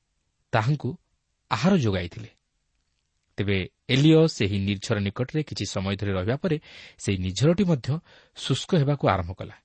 [0.53, 0.89] ତାହାଙ୍କୁ
[1.51, 2.29] ଆହାର ଯୋଗାଇଥିଲେ।
[3.37, 3.57] ତେବେ
[3.89, 6.57] ଏଲିଓ ସେହି ନିର୍ଝର ନିକଟରେ କିଛି ସମୟ ଧରି ରହିବା ପରେ
[6.99, 7.87] ସେହି ନିର୍ଝରଟି ମଧ୍ୟ
[8.37, 9.55] ଶୁଷ୍କ ହେବାକୁ ଆରମ୍ଭ କଲା।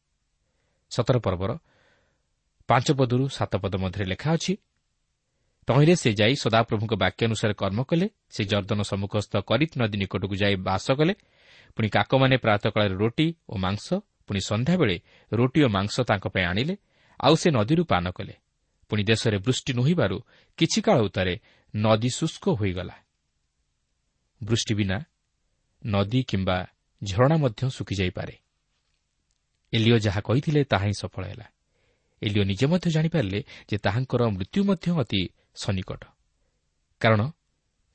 [0.92, 1.50] ସତର ପର୍ବର
[2.68, 4.52] ପାଞ୍ଚ ପଦରୁ ସାତ ପଦ ମଧ୍ୟରେ ଲେଖା ଅଛି
[5.68, 10.54] ତହିଁରେ ସେ ଯାଇ ସଦାପ୍ରଭୁଙ୍କ ବାକ୍ୟ ଅନୁସାରେ କର୍ମ କଲେ। ସେ ଜର୍ଦ୍ଦନ ସମ୍ମୁଖସ୍ଥ କରିତ୍ ନଦୀ ନିକଟକୁ ଯାଇ
[10.68, 11.14] ବାସ କଲେ।
[11.76, 13.86] ପୁଣି କାକମାନେ ପ୍ରାତଃକାଳରେ ରୁଟି ଓ ମାଂସ
[14.26, 14.96] ପୁଣି ସନ୍ଧ୍ୟାବେଳେ
[15.32, 16.74] ରୁଟି ଓ ମାଂସ ତାଙ୍କ ପାଇଁ ଆଣିଲେ
[17.20, 18.34] ଆଉ ସେ ନଦୀରୁ ପାନ କଲେ।
[18.90, 20.16] ପୁଣି ଦେଶରେ ବୃଷ୍ଟି ନୁହିବାରୁ
[20.58, 21.34] କିଛି କାଳ ଉତ୍ତାରେ
[21.74, 22.96] ନଦୀ ଶୁଷ୍କ ହୋଇଗଲା।
[24.40, 24.98] ବୃଷ୍ଟି ବିନା
[25.82, 26.56] ନଦୀ କିମ୍ବା
[27.02, 28.34] ଝରଣା ମଧ୍ୟ ଶୁଖିଯାଇପାରେ
[29.72, 31.46] ଏଲିଓ ଯାହା କହିଥିଲେ ତାହା ହିଁ ସଫଳ ହେଲା।
[32.22, 35.20] ଏଲିଓ ନିଜେ ମଧ୍ୟ ଜାଣିପାରିଲେ ଯେ ତାହାଙ୍କର ମୃତ୍ୟୁ ମଧ୍ୟ ଅତି
[35.56, 36.04] ସନ୍ନିକଟ।
[37.00, 37.30] କାରଣ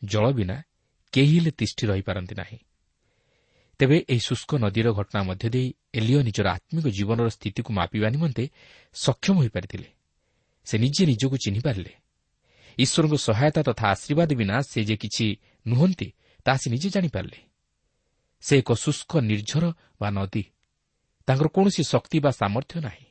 [0.03, 0.63] ଜଳ ବିନା
[1.11, 2.59] କେହି ହେଲେ ତିଷ୍ଠି ରହିପାରନ୍ତି ନାହିଁ।
[3.79, 8.49] ତେବେ ଏହି ଶୁଷ୍କ ନଦୀର ଘଟଣା ମଧ୍ୟ ଦେଇ ଏଲିଓ ନିଜର ଆତ୍ମିକ ଜୀବନର ସ୍ଥିତିକୁ ମାପିବା ନିମନ୍ତେ
[8.93, 9.89] ସକ୍ଷମ ହୋଇପାରିଥିଲେ।
[10.65, 11.93] ସେ ନିଜେ ନିଜକୁ ଚିହ୍ନିପାରିଲେ।
[12.77, 15.37] ଈଶ୍ୱରଙ୍କ ସହାୟତା ତଥା ଆଶୀର୍ବାଦ ବିନା ସେ ଯେ କିଛି
[15.67, 16.13] ନୁହନ୍ତି
[16.45, 17.39] ତାହା ସେ ନିଜେ ଜାଣିପାରିଲେ।
[18.41, 20.43] ସେ ଏକ ଶୁଷ୍କ ନିର୍ଝର ବା ନଦୀ।
[21.27, 23.05] ତାଙ୍କର କୌଣସି ଶକ୍ତି ବା ସାମର୍ଥ୍ୟ ନାହିଁ।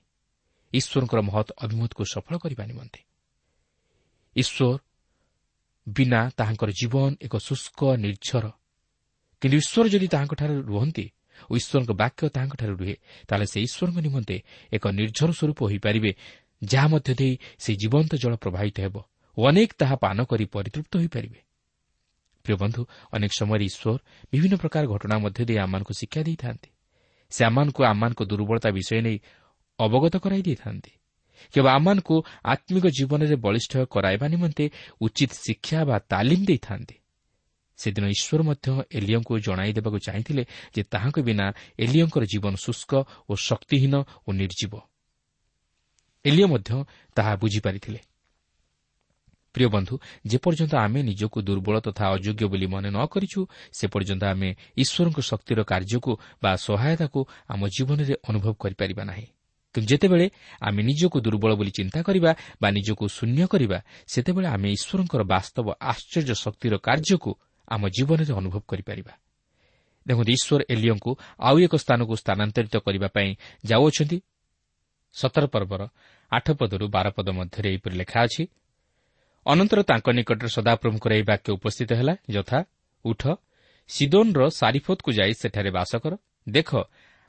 [0.72, 3.07] ଈଶ୍ୱରଙ୍କର ମହତ୍ ଅଭିମତକୁ ସଫଳ କରିବା ନିମନ୍ତେ।
[4.40, 4.78] ଈଶ୍ୱର
[5.86, 8.44] ବିନା ତାହାଙ୍କର ଜୀବନ ଏକ ଶୁଷ୍କ ନିର୍ଝର
[9.42, 11.06] କିନ୍ତୁ ଈଶ୍ୱର ଯଦି ତାହାଙ୍କଠାରେ ରୁହନ୍ତି
[11.50, 12.96] ଓ ଈଶ୍ୱରଙ୍କ ବାକ୍ୟ ତାହାଙ୍କଠାରେ ରୁହେ
[13.28, 14.36] ତାହେଲେ ସେ ଈଶ୍ୱରଙ୍କ ନିମନ୍ତେ
[14.72, 16.10] ଏକ ନିର୍ଝର ସ୍ୱରୂପ ହୋଇପାରିବେ
[16.62, 18.96] ଯାହା ମଧ୍ୟ ଦେଇ ସେହି ଜୀବନ୍ତ ଜଳ ପ୍ରବାହିତ ହେବ
[19.36, 21.40] ଓ ଅନେକ ତାହା ପାନ କରି ପରିତୃପ୍ତ ହୋଇପାରିବେ
[22.44, 22.80] ପ୍ରିୟ ବନ୍ଧୁ
[23.14, 23.98] ଅନେକ ସମୟରେ ଈଶ୍ୱର
[24.32, 26.70] ବିଭିନ୍ନ ପ୍ରକାର ଘଟଣା ମଧ୍ୟ ଦେଇ ଆମମାନଙ୍କୁ ଶିକ୍ଷା ଦେଇଥାନ୍ତି
[27.32, 29.18] ସେ ଆମମାନଙ୍କୁ ଆମମାନଙ୍କ ଦୁର୍ବଳତା ବିଷୟ ନେଇ
[29.78, 30.92] ଅବଗତ କରାଇ ଦେଇଥାନ୍ତି
[31.52, 34.64] କେବଳ ଆମମାନଙ୍କୁ ଆତ୍ମିକ ଜୀବନରେ ବଳିଷ୍ଠ କରାଇବା ନିମନ୍ତେ
[35.00, 36.96] ଉଚିତ ଶିକ୍ଷା ବା ତାଲିମ ଦେଇଥାନ୍ତି
[37.78, 40.42] ସେଦିନ ଈଶ୍ୱର ମଧ୍ୟ ଏଲିଓଙ୍କୁ ଜଣାଇ ଦେବାକୁ ଚାହିଁଥିଲେ
[40.74, 41.46] ଯେ ତାହାଙ୍କ ବିନା
[41.78, 42.92] ଏଲିଓଙ୍କର ଜୀବନ ଶୁଷ୍କ
[43.30, 43.94] ଓ ଶକ୍ତିହୀନ
[44.26, 44.72] ଓ ନିର୍ଜୀବ
[46.24, 46.70] ଏଲିଓ ମଧ୍ୟ
[47.16, 48.00] ତାହା ବୁଝିପାରିଥିଲେ
[49.54, 49.94] ପ୍ରିୟ ବନ୍ଧୁ
[50.26, 53.40] ଯେପର୍ଯ୍ୟନ୍ତ ଆମେ ନିଜକୁ ଦୁର୍ବଳ ତଥା ଅଯୋଗ୍ୟ ବୋଲି ମନେ ନ କରିଛୁ
[53.72, 59.26] ସେ ପର୍ଯ୍ୟନ୍ତ ଆମେ ଈଶ୍ୱରଙ୍କ ଶକ୍ତିର କାର୍ଯ୍ୟକୁ ବା ସହାୟତାକୁ ଆମ ଜୀବନରେ ଅନୁଭବ କରିପାରିବା ନାହିଁ।
[59.74, 60.26] କିନ୍ତୁ ଯେତେବେଳେ
[60.60, 62.30] ଆମେ ନିଜକୁ ଦୁର୍ବଳ ବୋଲି ଚିନ୍ତା କରିବା
[62.62, 63.78] ବା ନିଜକୁ ଶୂନ୍ୟ କରିବା
[64.12, 67.30] ସେତେବେଳେ ଆମେ ଈଶ୍ୱରଙ୍କର ବାସ୍ତବ ଆଶ୍ଚର୍ଯ୍ୟ ଶକ୍ତିର କାର୍ଯ୍ୟକୁ
[67.68, 69.12] ଆମ ଜୀବନରେ ଅନୁଭବ କରିପାରିବା।
[70.06, 73.30] ଦେଖନ୍ତୁ ଈଶ୍ୱର ଏଲିଓଙ୍କୁ ଆଉ ଏକ ସ୍ଥାନକୁ ସ୍ଥାନାନ୍ତରିତ କରିବା ପାଇଁ
[73.70, 74.18] ଯାଉଅଛନ୍ତି।
[75.16, 75.82] ସତର ପର୍ବର
[76.32, 78.42] ଆଠ ପଦରୁ ବାର ପଦ ମଧ୍ୟରେ ଏହିପରି ଲେଖା ଅଛି
[79.46, 82.58] ଅନନ୍ତର ତାଙ୍କ ନିକଟରେ ସଦାପ୍ରଭୁଙ୍କର ଏହି ବାକ୍ୟ ଉପସ୍ଥିତ ହେଲା ଯଥା
[83.04, 83.22] ଉଠ
[83.90, 86.12] ସିଦୋନ୍ର ସାରିଫୋତ୍କୁ ଯାଇ ସେଠାରେ ବାସ କର
[86.46, 86.70] ଦେଖ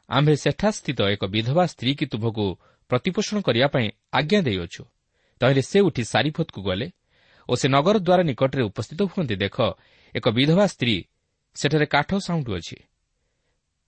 [0.09, 2.45] ଆମ୍ଭେ ସେଠାସ୍ଥିତ ଏକ ବିଧବା ସ୍ତ୍ରୀକି ତୁଭକୁ
[2.89, 4.83] ପ୍ରତିପୋଷଣ କରିବା ପାଇଁ ଆଜ୍ଞା ଦେଇଅଛୁ।
[5.41, 6.87] ତହିଁରେ ସେ ଉଠି ସାରିଫୋତ୍କୁ ଗଲେ
[7.49, 9.57] ଓ ସେ ନଗର ଦ୍ୱାର ନିକଟରେ ଉପସ୍ଥିତ ହୁଅନ୍ତି। ଦେଖ
[10.15, 10.95] ଏକ ବିଧବା ସ୍ତ୍ରୀ
[11.55, 12.77] ସେଠାରେ କାଠ ସାଉଁଟୁଅଛି।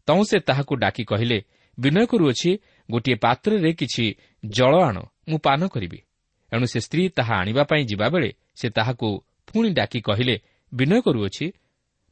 [0.07, 1.37] ତୁ ସେ ତାହାକୁ ଡାକି କହିଲେ
[1.79, 2.51] ବିନୟ କରୁଅଛି
[2.91, 4.05] ଗୋଟିଏ ପାତ୍ରରେ କିଛି
[4.45, 4.97] ଜଳ ଆଣ
[5.29, 5.99] ମୁଁ ପାନ କରିବି।
[6.53, 9.07] ଏଣୁ ସେ ସ୍ତ୍ରୀ ତାହା ଆଣିବା ପାଇଁ ଯିବାବେଳେ ସେ ତାହାକୁ
[9.47, 10.35] ପୁଣି ଡାକି କହିଲେ
[10.73, 11.45] ବିନୟ କରୁଅଛି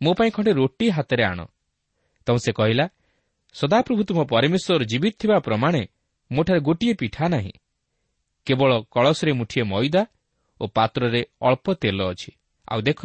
[0.02, 1.39] ମୋ ପାଇଁ ଖଣ୍ଡେ ରୋଟି ହାତରେ ଆଣ।
[2.26, 2.89] ତ ସେ କହିଲା
[3.53, 5.88] ସଦାପ୍ରଭୁ ତୁମ ପରମେଶ୍ୱର ଜୀବିତ ଥିବା ପ୍ରମାଣେ
[6.31, 7.51] ମୋଠାରେ ଗୋଟିଏ ପିଠା ନାହିଁ।
[8.45, 10.05] କେବଳ କଳସରେ ମୁଠିଏ ମଇଦା
[10.62, 12.31] ଓ ପାତ୍ରରେ ଅଳ୍ପ ତେଲ ଅଛି।
[12.67, 13.01] ଆଉ ଦେଖ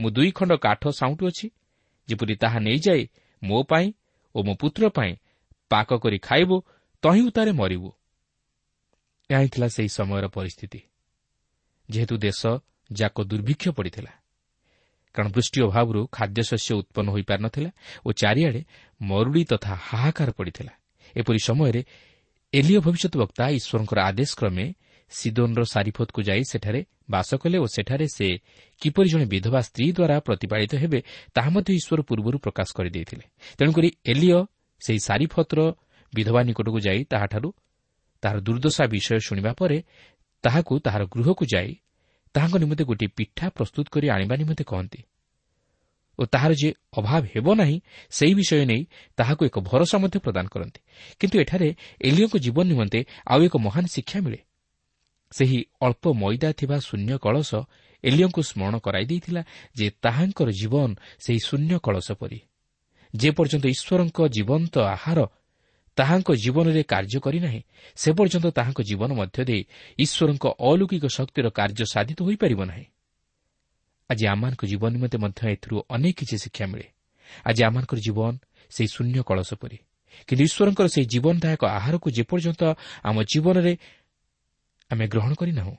[0.00, 1.50] ମୁଁ ଦୁଇ ଖଣ୍ଡ କାଠ ସାଉଁଟୁଅଛି
[2.08, 3.08] ଯେପରି ତାହା ନେଇଯାଇ
[3.42, 3.92] ମୋ ପାଇଁ
[4.34, 5.12] ଓ ମୋ ପୁତ୍ର ପାଇଁ
[5.68, 6.56] ପାକ କରି ଖାଇବୁ
[7.02, 7.92] ତହିଁ ଉତ୍ତାରେ ମରିବୁ।
[9.30, 10.80] ଏହା ହିଁ ଥିଲା ସେହି ସମୟର ପରିସ୍ଥିତି।
[11.90, 12.46] ଯେହେତୁ ଦେଶ
[12.92, 14.12] ଯାକ ଦୁର୍ଭିକ୍ଷ ପଡ଼ିଥିଲା।
[15.18, 17.70] କାରଣ ବୃଷ୍ଟି ଅଭାବରୁ ଖାଦ୍ୟଶସ୍ୟ ଉତ୍ପନ୍ନ ହୋଇପାରିନଥିଲା
[18.06, 18.62] ଓ ଚାରିଆଡ଼େ
[19.00, 20.72] ମରୁଡ଼ି ତଥା ହାହାକାର ପଡ଼ିଥିଲା।
[21.16, 21.80] ଏପରି ସମୟରେ
[22.52, 24.66] ଏଲିଓ ଭବିଷ୍ୟତ ବକ୍ତା ଈଶ୍ୱରଙ୍କର ଆଦେଶ କ୍ରମେ
[25.12, 28.28] ସିଦୋନ୍ର ସାରିଫୋତ୍କୁ ଯାଇ ସେଠାରେ ବାସ କଲେ ଓ ସେଠାରେ ସେ
[28.82, 30.98] କିପରି ଜଣେ ବିଧବା ସ୍ତ୍ରୀ ଦ୍ୱାରା ପ୍ରତିପାଳିତ ହେବେ
[31.34, 33.24] ତାହା ମଧ୍ୟ ଈଶ୍ୱର ପୂର୍ବରୁ ପ୍ରକାଶ କରିଦେଇଥିଲେ।
[33.58, 34.38] ତେଣୁକରି ଏଲିଓ
[34.82, 35.58] ସେହି ସାରିଫତ୍ର
[36.12, 37.48] ବିଧବା ନିକଟକୁ ଯାଇ ତାହାଠାରୁ
[38.22, 39.78] ତାହାର ଦୁର୍ଦ୍ଦଶା ବିଷୟ ଶୁଣିବା ପରେ
[40.44, 41.70] ତାହାକୁ ତାହାର ଗୃହକୁ ଯାଇ
[42.38, 45.00] ତାହାଙ୍କ ନିମନ୍ତେ ଗୋଟିଏ ପିଠା ପ୍ରସ୍ତୁତ କରି ଆଣିବା ନିମନ୍ତେ କହନ୍ତି।
[46.18, 47.76] ଓ ତାହାର ଯେ ଅଭାବ ହେବ ନାହିଁ
[48.10, 48.82] ସେହି ବିଷୟ ନେଇ
[49.16, 50.80] ତାହାକୁ ଏକ ଭରସା ମଧ୍ୟ ପ୍ରଦାନ କରନ୍ତି।
[51.20, 51.68] କିନ୍ତୁ ଏଠାରେ
[52.04, 54.40] ଏଲିଓଙ୍କ ଜୀବନ ନିମନ୍ତେ ଆଉ ଏକ ମହାନ ଶିକ୍ଷା ମିଳେ।
[55.30, 57.50] ସେହି ଅଳ୍ପ ମଇଦା ଥିବା ଶୂନ୍ୟ କଳସ
[58.04, 59.42] ଏଲିଓଙ୍କୁ ସ୍ମରଣ କରାଇ ଦେଇଥିଲା
[59.78, 60.90] ଯେ ତାହାଙ୍କର ଜୀବନ
[61.24, 62.38] ସେହି ଶୂନ୍ୟ କଳସ ପରି।
[63.16, 65.18] ଯେପର୍ଯ୍ୟନ୍ତ ଈଶ୍ୱରଙ୍କ ଜୀବନ୍ତ ଆହାର
[65.98, 67.60] ତାହାଙ୍କ ଜୀବନରେ କାର୍ଯ୍ୟ କରିନାହିଁ।
[67.96, 69.62] ସେ ପର୍ଯ୍ୟନ୍ତ ତାହାଙ୍କ ଜୀବନ ମଧ୍ୟ ଦେଇ
[69.98, 72.86] ଈଶ୍ୱରଙ୍କ ଅଲୌକିକ ଶକ୍ତିର କାର୍ଯ୍ୟ ସାଧିତ ହୋଇପାରିବ ନାହିଁ।
[74.10, 76.86] ଆଜି ଆମମାନଙ୍କ ଜୀବନ ନିମନ୍ତେ ମଧ୍ୟ ଏଥିରୁ ଅନେକ କିଛି ଶିକ୍ଷା ମିଳେ।
[77.48, 78.32] ଆଜି ଆମମାନଙ୍କର ଜୀବନ
[78.70, 79.78] ସେହି ଶୂନ୍ୟ କଳସ ପରି।
[80.28, 82.62] କିନ୍ତୁ ଈଶ୍ୱରଙ୍କର ସେହି ଜୀବନଦାୟକ ଆହାରକୁ ଯେପର୍ଯ୍ୟନ୍ତ
[83.08, 83.72] ଆମ ଜୀବନରେ
[84.90, 85.74] ଆମେ ଗ୍ରହଣ କରିନାହୁଁ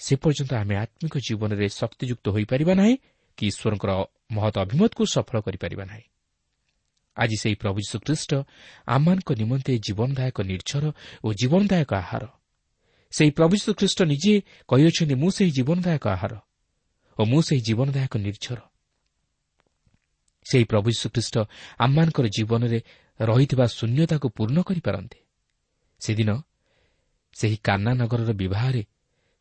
[0.00, 2.94] ସେ ପର୍ଯ୍ୟନ୍ତ ଆମେ ଆତ୍ମିକ ଜୀବନରେ ଶକ୍ତିଯୁକ୍ତ ହୋଇପାରିବା ନାହିଁ
[3.38, 3.90] କି ଈଶ୍ୱରଙ୍କର
[4.30, 6.04] ମହତ ଅଭିମତକୁ ସଫଳ କରିପାରିବା ନାହିଁ।
[7.18, 8.32] ଆଜି ସେହି ପ୍ରଭୁ ଯୀଶୁଖ୍ରୀଷ୍ଟ
[8.86, 10.84] ଆମମାନଙ୍କ ନିମନ୍ତେ ଜୀବନଦାୟକ ନିର୍ଝର
[11.24, 12.24] ଓ ଜୀବନଦାୟକ ଆହାର।
[13.12, 14.34] ସେହି ପ୍ରଭୁ ଯୀଶୁଖ୍ରୀଷ୍ଟ ନିଜେ
[14.68, 16.32] କହିଅଛନ୍ତି ମୁଁ ସେହି ଜୀବନଦାୟକ ଆହାର
[17.18, 18.58] ଓ ମୁଁ ସେହି ଜୀବନଦାୟକ ନିର୍ଝର।
[20.46, 21.36] ସେହି ପ୍ରଭୁ ଯୀଶୁଖ୍ରୀଷ୍ଟ
[21.78, 22.78] ଆମମାନଙ୍କର ଜୀବନରେ
[23.20, 25.18] ରହିଥିବା ଶୂନ୍ୟତାକୁ ପୂର୍ଣ୍ଣ କରିପାରନ୍ତି।
[26.00, 26.30] ସେଦିନ
[27.36, 28.82] ସେହି କାନା ନଗରର ବିବାହରେ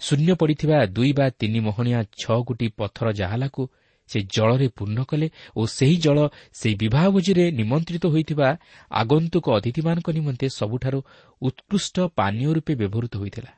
[0.02, 3.62] ଶୂନ୍ୟ ପଡ଼ିଥିବା ଦୁଇ ବା ତିନି ମହଣିଆ ଛଅ ଗୋଟି ପଥର ଜାହାଲାକୁ
[4.08, 6.18] ସେ ଜଳରେ ପୂର୍ଣ୍ଣ କଲେ ଓ ସେହି ଜଳ
[6.54, 8.48] ସେହି ବିବାହ ଭୋଜିରେ ନିମନ୍ତ୍ରିତ ହୋଇଥିବା
[8.92, 11.00] ଆଗନ୍ତୁକ ଅତିଥିମାନଙ୍କ ନିମନ୍ତେ ସବୁଠାରୁ
[11.42, 13.52] ଉତ୍କୃଷ୍ଟ ପାନୀୟ ରୂପେ ବ୍ୟବହୃତ ହୋଇଥିଲା।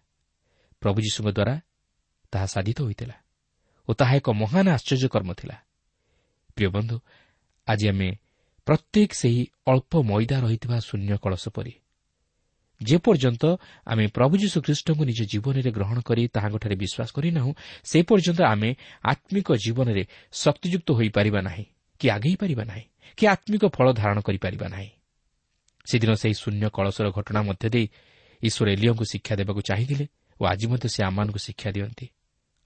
[0.81, 1.55] ପ୍ରଭୁ ଯୀଶୁଙ୍କ ଦ୍ୱାରା
[2.33, 3.15] ତାହା ସାଧିତ ହୋଇଥିଲା
[3.87, 5.55] ଓ ତାହା ଏକ ମହାନ ଆଶ୍ଚର୍ଯ୍ୟକର୍ମ ଥିଲା।
[6.55, 6.97] ପ୍ରିୟ ବନ୍ଧୁ
[7.67, 8.09] ଆଜି ଆମେ
[8.67, 11.73] ପ୍ରତ୍ୟେକ ସେହି ଅଳ୍ପ ମଇଦା ରହିଥିବା ଶୂନ୍ୟ କଳସ ପରି
[12.81, 13.43] ଯେପର୍ଯ୍ୟନ୍ତ
[13.85, 17.51] ଆମେ ପ୍ରଭୁ ଯୀଶୁଖ୍ରୀଷ୍ଟଙ୍କୁ ନିଜ ଜୀବନରେ ଗ୍ରହଣ କରି ତାହାଙ୍କଠାରେ ବିଶ୍ୱାସ କରିନାହୁଁ
[17.83, 18.69] ସେ ପର୍ଯ୍ୟନ୍ତ ଆମେ
[19.03, 21.65] ଆତ୍ମିକ ଜୀବନରେ ଶକ୍ତିଯୁକ୍ତ ହୋଇପାରିବା ନାହିଁ
[21.99, 22.85] କି ଆଗେଇ ପାରିବା ନାହିଁ
[23.17, 24.89] କି ଆତ୍ମିକ ଫଳ ଧାରଣ କରିପାରିବା ନାହିଁ।
[25.87, 27.85] ସେଦିନ ସେହି ଶୂନ୍ୟ କଳସର ଘଟଣା ମଧ୍ୟ ଦେଇ
[28.43, 30.05] ଈଶ୍ୱର ଏଲିଓଙ୍କୁ ଶିକ୍ଷା ଦେବାକୁ ଚାହିଁଥିଲେ
[30.39, 32.05] ଓ ଆଜି ମଧ୍ୟ ସେ ଆମମାନଙ୍କୁ ଶିକ୍ଷା ଦିଅନ୍ତି।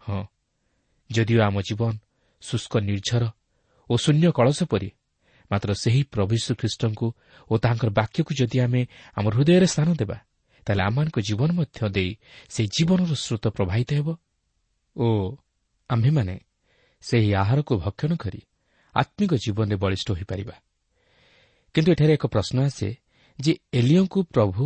[0.01, 0.21] ହଁ
[1.09, 1.93] ଯଦିଓ ଆମ ଜୀବନ
[2.41, 3.23] ଶୁଷ୍କ ନିର୍ଝର
[3.89, 4.89] ଓ ଶୂନ୍ୟ କଳସ ପରି
[5.53, 7.07] ମାତ୍ର ସେହି ପ୍ରଭୁ ଶ୍ରୀଖ୍ରୀଷ୍ଟଙ୍କୁ
[7.51, 8.81] ଓ ତାହାଙ୍କର ବାକ୍ୟକୁ ଯଦି ଆମେ
[9.17, 10.17] ଆମ ହୃଦୟରେ ସ୍ଥାନ ଦେବା
[10.65, 12.11] ତାହେଲେ ଆମମାନଙ୍କ ଜୀବନ ମଧ୍ୟ ଦେଇ
[12.49, 14.09] ସେହି ଜୀବନର ସ୍ରୋତ ପ୍ରବାହିତ ହେବ
[14.95, 15.07] ଓ
[15.89, 16.35] ଆମ୍ଭେମାନେ
[17.03, 18.41] ସେହି ଆହାରକୁ ଭକ୍ଷଣ କରି
[18.95, 20.55] ଆତ୍ମିକ ଜୀବନରେ ବଳିଷ୍ଠ ହୋଇପାରିବା।
[21.75, 22.89] କିନ୍ତୁ ଏଠାରେ ଏକ ପ୍ରଶ୍ନ ଆସେ
[23.39, 24.63] ଯେ ଏଲିଓଙ୍କୁ ପ୍ରଭୁ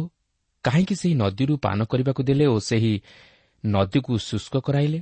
[0.66, 2.94] କାହିଁକି ସେହି ନଦୀରୁ ପାନ କରିବାକୁ ଦେଲେ ଓ ସେହି
[3.64, 5.00] ନଦୀକୁ ଶୁଷ୍କ କରାଇଲେ?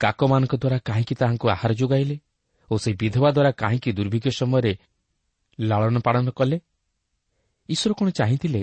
[0.00, 2.16] କାକମାନଙ୍କ ଦ୍ୱାରା କାହିଁକି ତାହାଙ୍କୁ ଆହାର ଯୋଗାଇଲେ?
[2.70, 4.72] ଓ ସେହି ବିଧବା ଦ୍ୱାରା କାହିଁକି ଦୁର୍ଭିକ୍ଷ ସମୟରେ
[5.58, 6.56] ଲାଳନ ପାଳନ କଲେ?
[7.68, 8.62] ଈଶ୍ୱର କ'ଣ ଚାହିଁଥିଲେ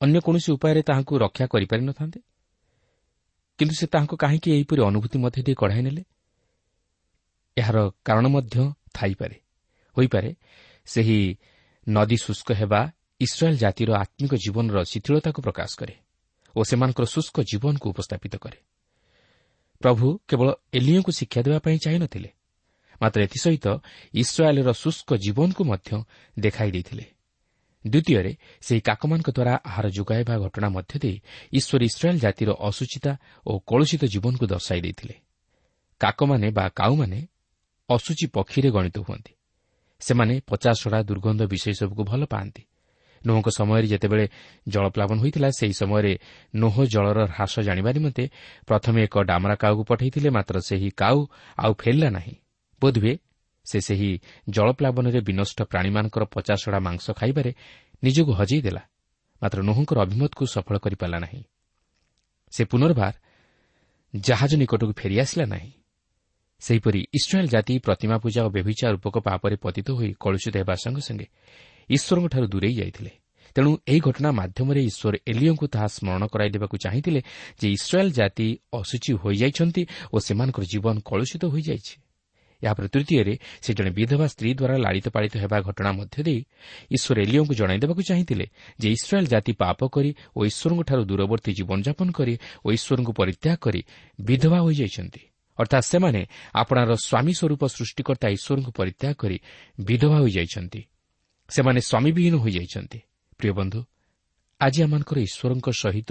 [0.00, 2.20] ଅନ୍ୟ କୌଣସି ଉପାୟରେ ତାହାଙ୍କୁ ରକ୍ଷା କରିପାରିନଥାନ୍ତେ
[3.58, 6.02] କିନ୍ତୁ ସେ ତାହାଙ୍କୁ କାହିଁକି ଏହିପରି ଅନୁଭୂତି ମଧ୍ୟ ଦେଇ କଢ଼ାଇ ନେଲେ?
[7.56, 8.56] ଏହାର କାରଣ ମଧ୍ୟ
[8.96, 9.36] ଥାଇପାରେ।
[9.96, 10.30] ହୋଇପାରେ
[10.86, 11.18] ସେହି
[11.86, 12.80] ନଦୀ ଶୁଷ୍କ ହେବା
[13.20, 15.94] ଇସ୍ରାଏଲ୍ ଜାତିର ଆତ୍ମିକ ଜୀବନର ଶିଥିଳତାକୁ ପ୍ରକାଶ କରେ
[16.56, 18.58] ଓ ସେମାନଙ୍କର ଶୁଷ୍କ ଜୀବନକୁ ଉପସ୍ଥାପିତ କରେ।
[19.80, 22.30] ପ୍ରଭୁ କେବଳ ଏଲିଓଙ୍କୁ ଶିକ୍ଷା ଦେବା ପାଇଁ ଚାହିଁନଥିଲେ
[23.02, 23.66] ମାତ୍ର ଏଥିସହିତ
[24.14, 26.04] ଇସ୍ରାଏଲ୍ର ଶୁଷ୍କ ଜୀବନକୁ ମଧ୍ୟ
[26.38, 27.04] ଦେଖାଇ ଦେଇଥିଲେ।
[27.86, 31.20] ଦ୍ୱିତୀୟରେ ସେହି କାକମାନଙ୍କ ଦ୍ୱାରା ଆହାର ଯୋଗାଇବା ଘଟଣା ମଧ୍ୟ ଦେଇ
[31.52, 33.12] ଈଶ୍ୱର ଇସ୍ରାଏଲ୍ ଜାତିର ଅସୁଚିତା
[33.46, 35.14] ଓ କଳୁଷିତ ଜୀବନକୁ ଦର୍ଶାଇ ଦେଇଥିଲେ।
[36.00, 37.26] କାକମାନେ ବା କାଉମାନେ
[37.88, 39.32] ଅସୁଚି ପକ୍ଷୀରେ ଗଣିତ ହୁଅନ୍ତି।
[40.00, 42.62] ସେମାନେ ପଚାଶଡ଼ା ଦୁର୍ଗନ୍ଧ ବିଷୟ ସବୁକୁ ଭଲ ପାଆନ୍ତି।
[43.26, 44.28] ନୋହଙ୍କ ସମୟରେ ଯେତେବେଳେ
[44.68, 46.12] ଜଳପ୍ଲାବନ ହୋଇଥିଲା ସେହି ସମୟରେ
[46.54, 48.24] ନୋହ ଜଳର ହ୍ରାସ ଜାଣିବା ନିମନ୍ତେ
[48.66, 51.26] ପ୍ରଥମେ ଏକ ଡାମରା କାଉକୁ ପଠାଇଥିଲେ ମାତ୍ର ସେହି କାଉ
[51.58, 52.34] ଆଉ ଫେରିଲା ନାହିଁ।
[52.82, 53.14] ବୋଧହୁଏ
[53.66, 54.10] ସେ ସେହି
[54.48, 57.50] ଜଳପ୍ଲାବନରେ ବିନଷ୍ଟ ପ୍ରାଣୀମାନଙ୍କର ପଚାଶଡ଼ା ମାଂସ ଖାଇବାରେ
[58.04, 58.82] ନିଜକୁ ହଜେଇ ଦେଲା
[59.42, 61.42] ମାତ୍ର ନୋହଙ୍କର ଅଭିମତକୁ ସଫଳ କରିପାରିଲା ନାହିଁ।
[62.52, 63.14] ସେ ପୁନର୍ବାର
[64.16, 65.72] ଜାହାଜ ନିକଟକୁ ଫେରିଆସିଲା ନାହିଁ।
[66.60, 71.26] ସେହିପରି ଇସ୍ରାଏଲ୍ ଜାତି ପ୍ରତିମା ପୂଜା ଓ ବ୍ୟଭିଚାର ରୂପକ ପାପରେ ପତିତ ହୋଇ କଳୁଷିତ ହେବା ସଙ୍ଗେ ସଙ୍ଗେ
[71.90, 73.12] ଈଶ୍ୱରଙ୍କଠାରୁ ଦୂରେଇ ଯାଇଥିଲେ।
[73.56, 77.20] ତେଣୁ ଏହି ଘଟଣା ମାଧ୍ୟମରେ ଈଶ୍ୱର ଏଲିଓଙ୍କୁ ତାହା ସ୍କରଣ କରାଇଦେବାକୁ ଚାହିଁଥିଲେ
[77.60, 81.94] ଯେ ଇସ୍ରାଏଲ୍ ଜାତି ଅଶୁଚି ହୋଇଯାଇଛନ୍ତି ଓ ସେମାନଙ୍କର ଜୀବନ କଳୁଷିତ ହୋଇଯାଇଛି।
[82.62, 86.40] ଏହାପରେ ତୃତୀୟରେ ସେ ଜଣେ ବିଧବା ସ୍ତ୍ରୀ ଦ୍ୱାରା ଲାଳିତ ପାଳିତ ହେବା ଘଟଣା ମଧ୍ୟ ଦେଇ
[86.90, 88.46] ଈଶ୍ୱର ଏଲିଓଙ୍କୁ ଜଣାଇଦେବାକୁ ଚାହିଁଥିଲେ
[88.78, 93.80] ଯେ ଇସ୍ରାଏଲ୍ ଜାତି ପାପ କରି ଓ ଈଶ୍ୱରଙ୍କଠାରୁ ଦୂରବର୍ତ୍ତୀ ଜୀବନଯାପନ କରି ଓ ଈଶ୍ୱରଙ୍କୁ ପରିତ୍ୟାଗ କରି
[94.20, 95.22] ବିଧବା ହୋଇଯାଇଛନ୍ତି।
[95.58, 96.20] ଅର୍ଥାତ୍ ସେମାନେ
[96.54, 99.38] ଆପଣାର ସ୍ୱାମୀ ସ୍ୱରୂପ ସୃଷ୍ଟିକର୍ତ୍ତା ଈଶ୍ୱରଙ୍କୁ ପରିତ୍ୟାଗ କରି
[99.80, 100.80] ବିଧବା ହୋଇଯାଇଛନ୍ତି।
[101.48, 102.98] ସେମାନେ ସ୍ୱାମୀବିହୀନ ହୋଇଯାଇଛନ୍ତି।
[103.38, 103.80] ପ୍ରିୟ ବନ୍ଧୁ
[104.60, 106.10] ଆଜି ଆମମାନଙ୍କର ଈଶ୍ୱରଙ୍କ ସହିତ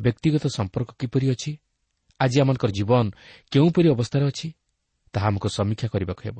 [0.00, 1.52] ବ୍ୟକ୍ତିଗତ ସମ୍ପର୍କ କିପରି ଅଛି?
[2.20, 3.06] ଆଜି ଆମମାନଙ୍କର ଜୀବନ
[3.50, 4.48] କେଉଁପରି ଅବସ୍ଥାରେ ଅଛି?
[5.14, 6.38] ତାହା ଆମକୁ ସମୀକ୍ଷା କରିବାକୁ ହେବ।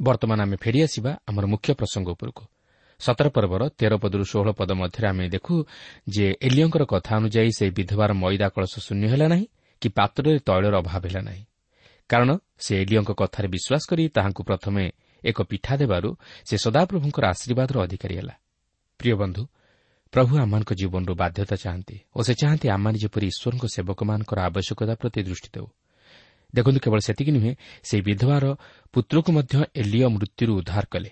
[0.00, 2.44] ବର୍ତ୍ତମାନ ଆମେ ଫେରିଆସିବା ଆମର ମୁଖ୍ୟ ପ୍ରସଙ୍ଗ ଉପରକୁ।
[3.00, 5.54] ସତର ପର୍ବର ତେର ପଦରୁ ଷୋହଳ ପଦ ମଧ୍ୟରେ ଆମେ ଦେଖୁ
[6.08, 9.46] ଯେ ଏଲିଓଙ୍କର କଥା ଅନୁଯାୟୀ ସେହି ବିଧବାର ମଇଦା କଳସ ଶୂନ୍ୟ ହେଲା ନାହିଁ
[9.82, 11.44] କି ପାତ୍ରରେ ତୈଳର ଅଭାବ ହେଲା ନାହିଁ।
[12.10, 14.84] କାରଣ ସେ ଏଲିଓଙ୍କ କଥାରେ ବିଶ୍ୱାସ କରି ତାହାଙ୍କୁ ପ୍ରଥମେ
[15.24, 16.08] ଏକ ପିଠା ଦେବାରୁ
[16.48, 18.34] ସେ ସଦାପ୍ରଭୁଙ୍କର ଆଶୀର୍ବାଦର ଅଧିକାରୀ ହେଲା।
[19.00, 19.42] ପ୍ରିୟ ବନ୍ଧୁ
[20.12, 25.48] ପ୍ରଭୁ ଆମମାନଙ୍କ ଜୀବନରୁ ବାଧ୍ୟତା ଚାହାନ୍ତି ଓ ସେ ଚାହାନ୍ତି ଆମମାନେ ଯେପରି ଈଶ୍ୱରଙ୍କ ସେବକମାନଙ୍କର ଆବଶ୍ୟକତା ପ୍ରତି ଦୃଷ୍ଟି
[25.54, 25.66] ଦେଉ।
[26.54, 27.52] ଦେଖନ୍ତୁ କେବଳ ସେତିକି ନୁହେଁ
[27.88, 28.44] ସେହି ବିଧବାର
[28.94, 31.10] ପୁତ୍ରକୁ ମଧ୍ୟ ଏଲିଓ ମୃତ୍ୟୁରୁ ଉଦ୍ଧାର କଲେ।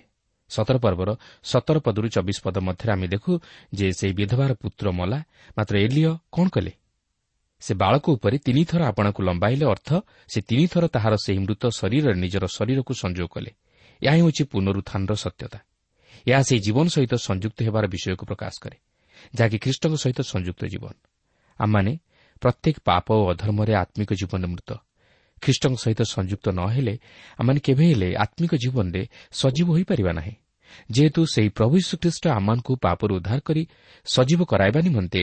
[0.51, 1.09] ସତର ପର୍ବର
[1.45, 3.33] ସତର ପଦରୁ ଚବିଶ ପଦ ମଧ୍ୟରେ ଆମେ ଦେଖୁ
[3.75, 5.19] ଯେ ସେହି ବିଧବାର ପୁତ୍ର ମଲା
[5.59, 6.73] ମାତ୍ର ଏଲିଓ କ'ଣ କଲେ?
[7.63, 9.89] ସେ ବାଳକ ଉପରେ ତିନିଥର ଆପଣଙ୍କୁ ଲମ୍ବାଇଲେ ଅର୍ଥ
[10.29, 13.51] ସେ ତିନିଥର ତାହାର ସେହି ମୃତ ଶରୀରରେ ନିଜର ଶରୀରକୁ ସଂଯୋଗ କଲେ।
[14.03, 15.59] ଏହା ହେଉଛି ପୁନରୁତ୍ଥାନର ସତ୍ୟତା।
[16.27, 18.77] ଏହା ସେହି ଜୀବନ ସହିତ ସଂଯୁକ୍ତ ହେବାର ବିଷୟକୁ ପ୍ରକାଶ କରେ
[19.35, 20.95] ଯାହାକି ଖ୍ରୀଷ୍ଟଙ୍କ ସହିତ ସଂଯୁକ୍ତ ଜୀବନ।
[21.61, 21.93] ଆମମାନେ
[22.43, 24.71] ପ୍ରତ୍ୟେକ ପାପ ଓ ଅଧର୍ମରେ ଆତ୍ମିକ ଜୀବନରେ ମୃତ।
[25.43, 26.95] ଖ୍ରୀଷ୍ଟଙ୍କ ସହିତ ସଂଯୁକ୍ତ ନ ହେଲେ
[27.39, 30.35] ଆମମାନେ କେବେ ହେଲେ ଆତ୍ମିକ ଜୀବନରେ ସଜୀବ ହୋଇପାରିବା ନାହିଁ।
[30.91, 33.63] ଯେହେତୁ ସେହି ପ୍ରଭୁ ଶ୍ରୀଖ୍ରୀଷ୍ଟ ଆମମାନଙ୍କୁ ପାପରୁ ଉଦ୍ଧାର କରି
[34.07, 35.23] ସଜୀବ କରାଇବା ନିମନ୍ତେ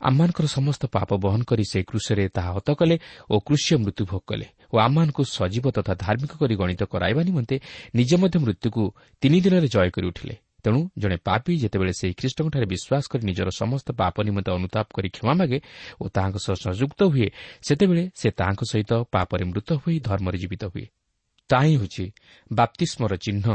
[0.00, 2.96] ଆମମାନଙ୍କର ସମସ୍ତ ପାପ ବହନ କରି ସେହି କୃଷରେ ତାହା ହତ କଲେ
[3.30, 7.56] ଓ କୃଷିୟ ମୃତ୍ୟୁଭୋଗ କଲେ ଓ ଆମମାନଙ୍କୁ ସଜୀବ ତଥା ଧାର୍ମିକ କରି ଗଣିତ କରାଇବା ନିମନ୍ତେ
[7.94, 8.82] ନିଜେ ମଧ୍ୟ ମୃତ୍ୟୁକୁ
[9.22, 13.88] ତିନି ଦିନରେ ଜୟ କରି ଉଠିଲେ ତେଣୁ ଜଣେ ପାପି ଯେତେବେଳେ ସେହି ଖ୍ରୀଷ୍ଟଙ୍କଠାରେ ବିଶ୍ୱାସ କରି ନିଜର ସମସ୍ତ
[13.92, 15.58] ପାପ ନିମନ୍ତେ ଅନୁତାପ କରି କ୍ଷମା ମାଗେ
[16.00, 17.28] ଓ ତାହାଙ୍କ ସହ ସଂଯୁକ୍ତ ହୁଏ
[17.62, 20.86] ସେତେବେଳେ ସେ ତାହାଙ୍କ ସହିତ ପାପରେ ମୃତ ହୋଇ ଧର୍ମରେ ଜୀବିତ ହୁଏ।
[21.50, 22.04] ତାହା ହିଁ ହେଉଛି
[22.52, 23.46] ବାପ୍ତିସ୍ମର ଚିହ୍ନ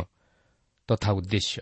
[0.89, 1.61] ତଥା ଉଦ୍ଦେଶ୍ୟ।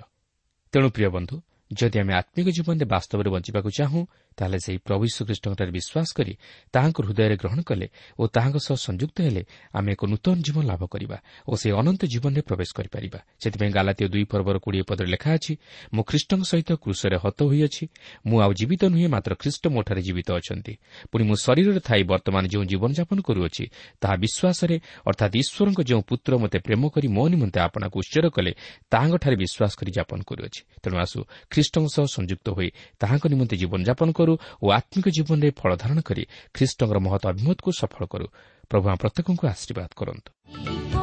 [0.74, 1.36] ତେଣୁ ପ୍ରିୟ ବନ୍ଧୁ
[1.72, 4.02] ଯଦି ଆମେ ଆତ୍ମିକ ଜୀବନରେ ବାସ୍ତବରେ ବଞ୍ଚିବାକୁ ଚାହୁଁ
[4.38, 6.34] ତାହେଲେ ସେହି ପ୍ରଭୁ ଶ୍ରୀକୃଷ୍ଣଙ୍କଠାରେ ବିଶ୍ୱାସ କରି
[6.74, 7.88] ତାହାଙ୍କୁ ହୃଦୟରେ ଗ୍ରହଣ କଲେ
[8.20, 9.44] ଓ ତାହାଙ୍କ ସହ ସଂଯୁକ୍ତ ହେଲେ
[9.78, 11.18] ଆମେ ଏକ ନୂତନ ଜୀବନ ଲାଭ କରିବା
[11.50, 15.54] ଓ ସେହି ଅନନ୍ତ ଜୀବନରେ ପ୍ରବେଶ କରିପାରିବା। ସେଥିପାଇଁ ଗାଲାତୀୟ ଦୁଇ ପର୍ବର କୋଡ଼ିଏ ପଦରେ ଲେଖା ଅଛି
[15.94, 17.84] ମୁଁ ଖ୍ରୀଷ୍ଟଙ୍କ ସହିତ କୃଷରେ ହତ ହୋଇଅଛି
[18.28, 20.74] ମୁଁ ଆଉ ଜୀବିତ ନୁହେଁ ମାତ୍ର ଖ୍ରୀଷ୍ଟ ମୋଠାରେ ଜୀବିତ ଅଛନ୍ତି।
[21.12, 23.64] ପୁଣି ମୁଁ ଶରୀରରେ ଥାଇ ବର୍ତ୍ତମାନ ଯେଉଁ ଜୀବନଯାପନ କରୁଅଛି
[24.02, 24.76] ତାହା ବିଶ୍ୱାସରେ
[25.10, 28.52] ଅର୍ଥାତ୍ ଈଶ୍ୱରଙ୍କ ଯେଉଁ ପୁତ୍ର ମୋତେ ପ୍ରେମ କରି ମୋ ନିମନ୍ତେ ଆପଣଙ୍କୁ ଉତ୍ସର କଲେ
[28.92, 31.20] ତାହାଙ୍କଠାରେ ବିଶ୍ୱାସ କରି ଯାପନ କରୁଅଛି। ତେଣୁ ଆସୁ
[31.52, 32.70] ଖ୍ରୀଷ୍ଟଙ୍କ ସହ ସଂଯୁକ୍ତ ହୋଇ
[33.02, 34.34] ତାହାଙ୍କ ନିମନ୍ତେ ଜୀବନଯାପନ କରୁ
[34.64, 36.24] ଓ ଆତ୍ମିକ ଜୀବନରେ ଫଳ ଧାରଣ କରି
[36.56, 38.28] ଖ୍ରୀଷ୍ଟଙ୍କର ମହତ ଅଭିମତକୁ ସଫଳ କରୁ।
[38.72, 41.03] ପ୍ରଭୁ ପ୍ରତ୍ୟେକଙ୍କୁ ଆଶୀର୍ବାଦ କରନ୍ତୁ।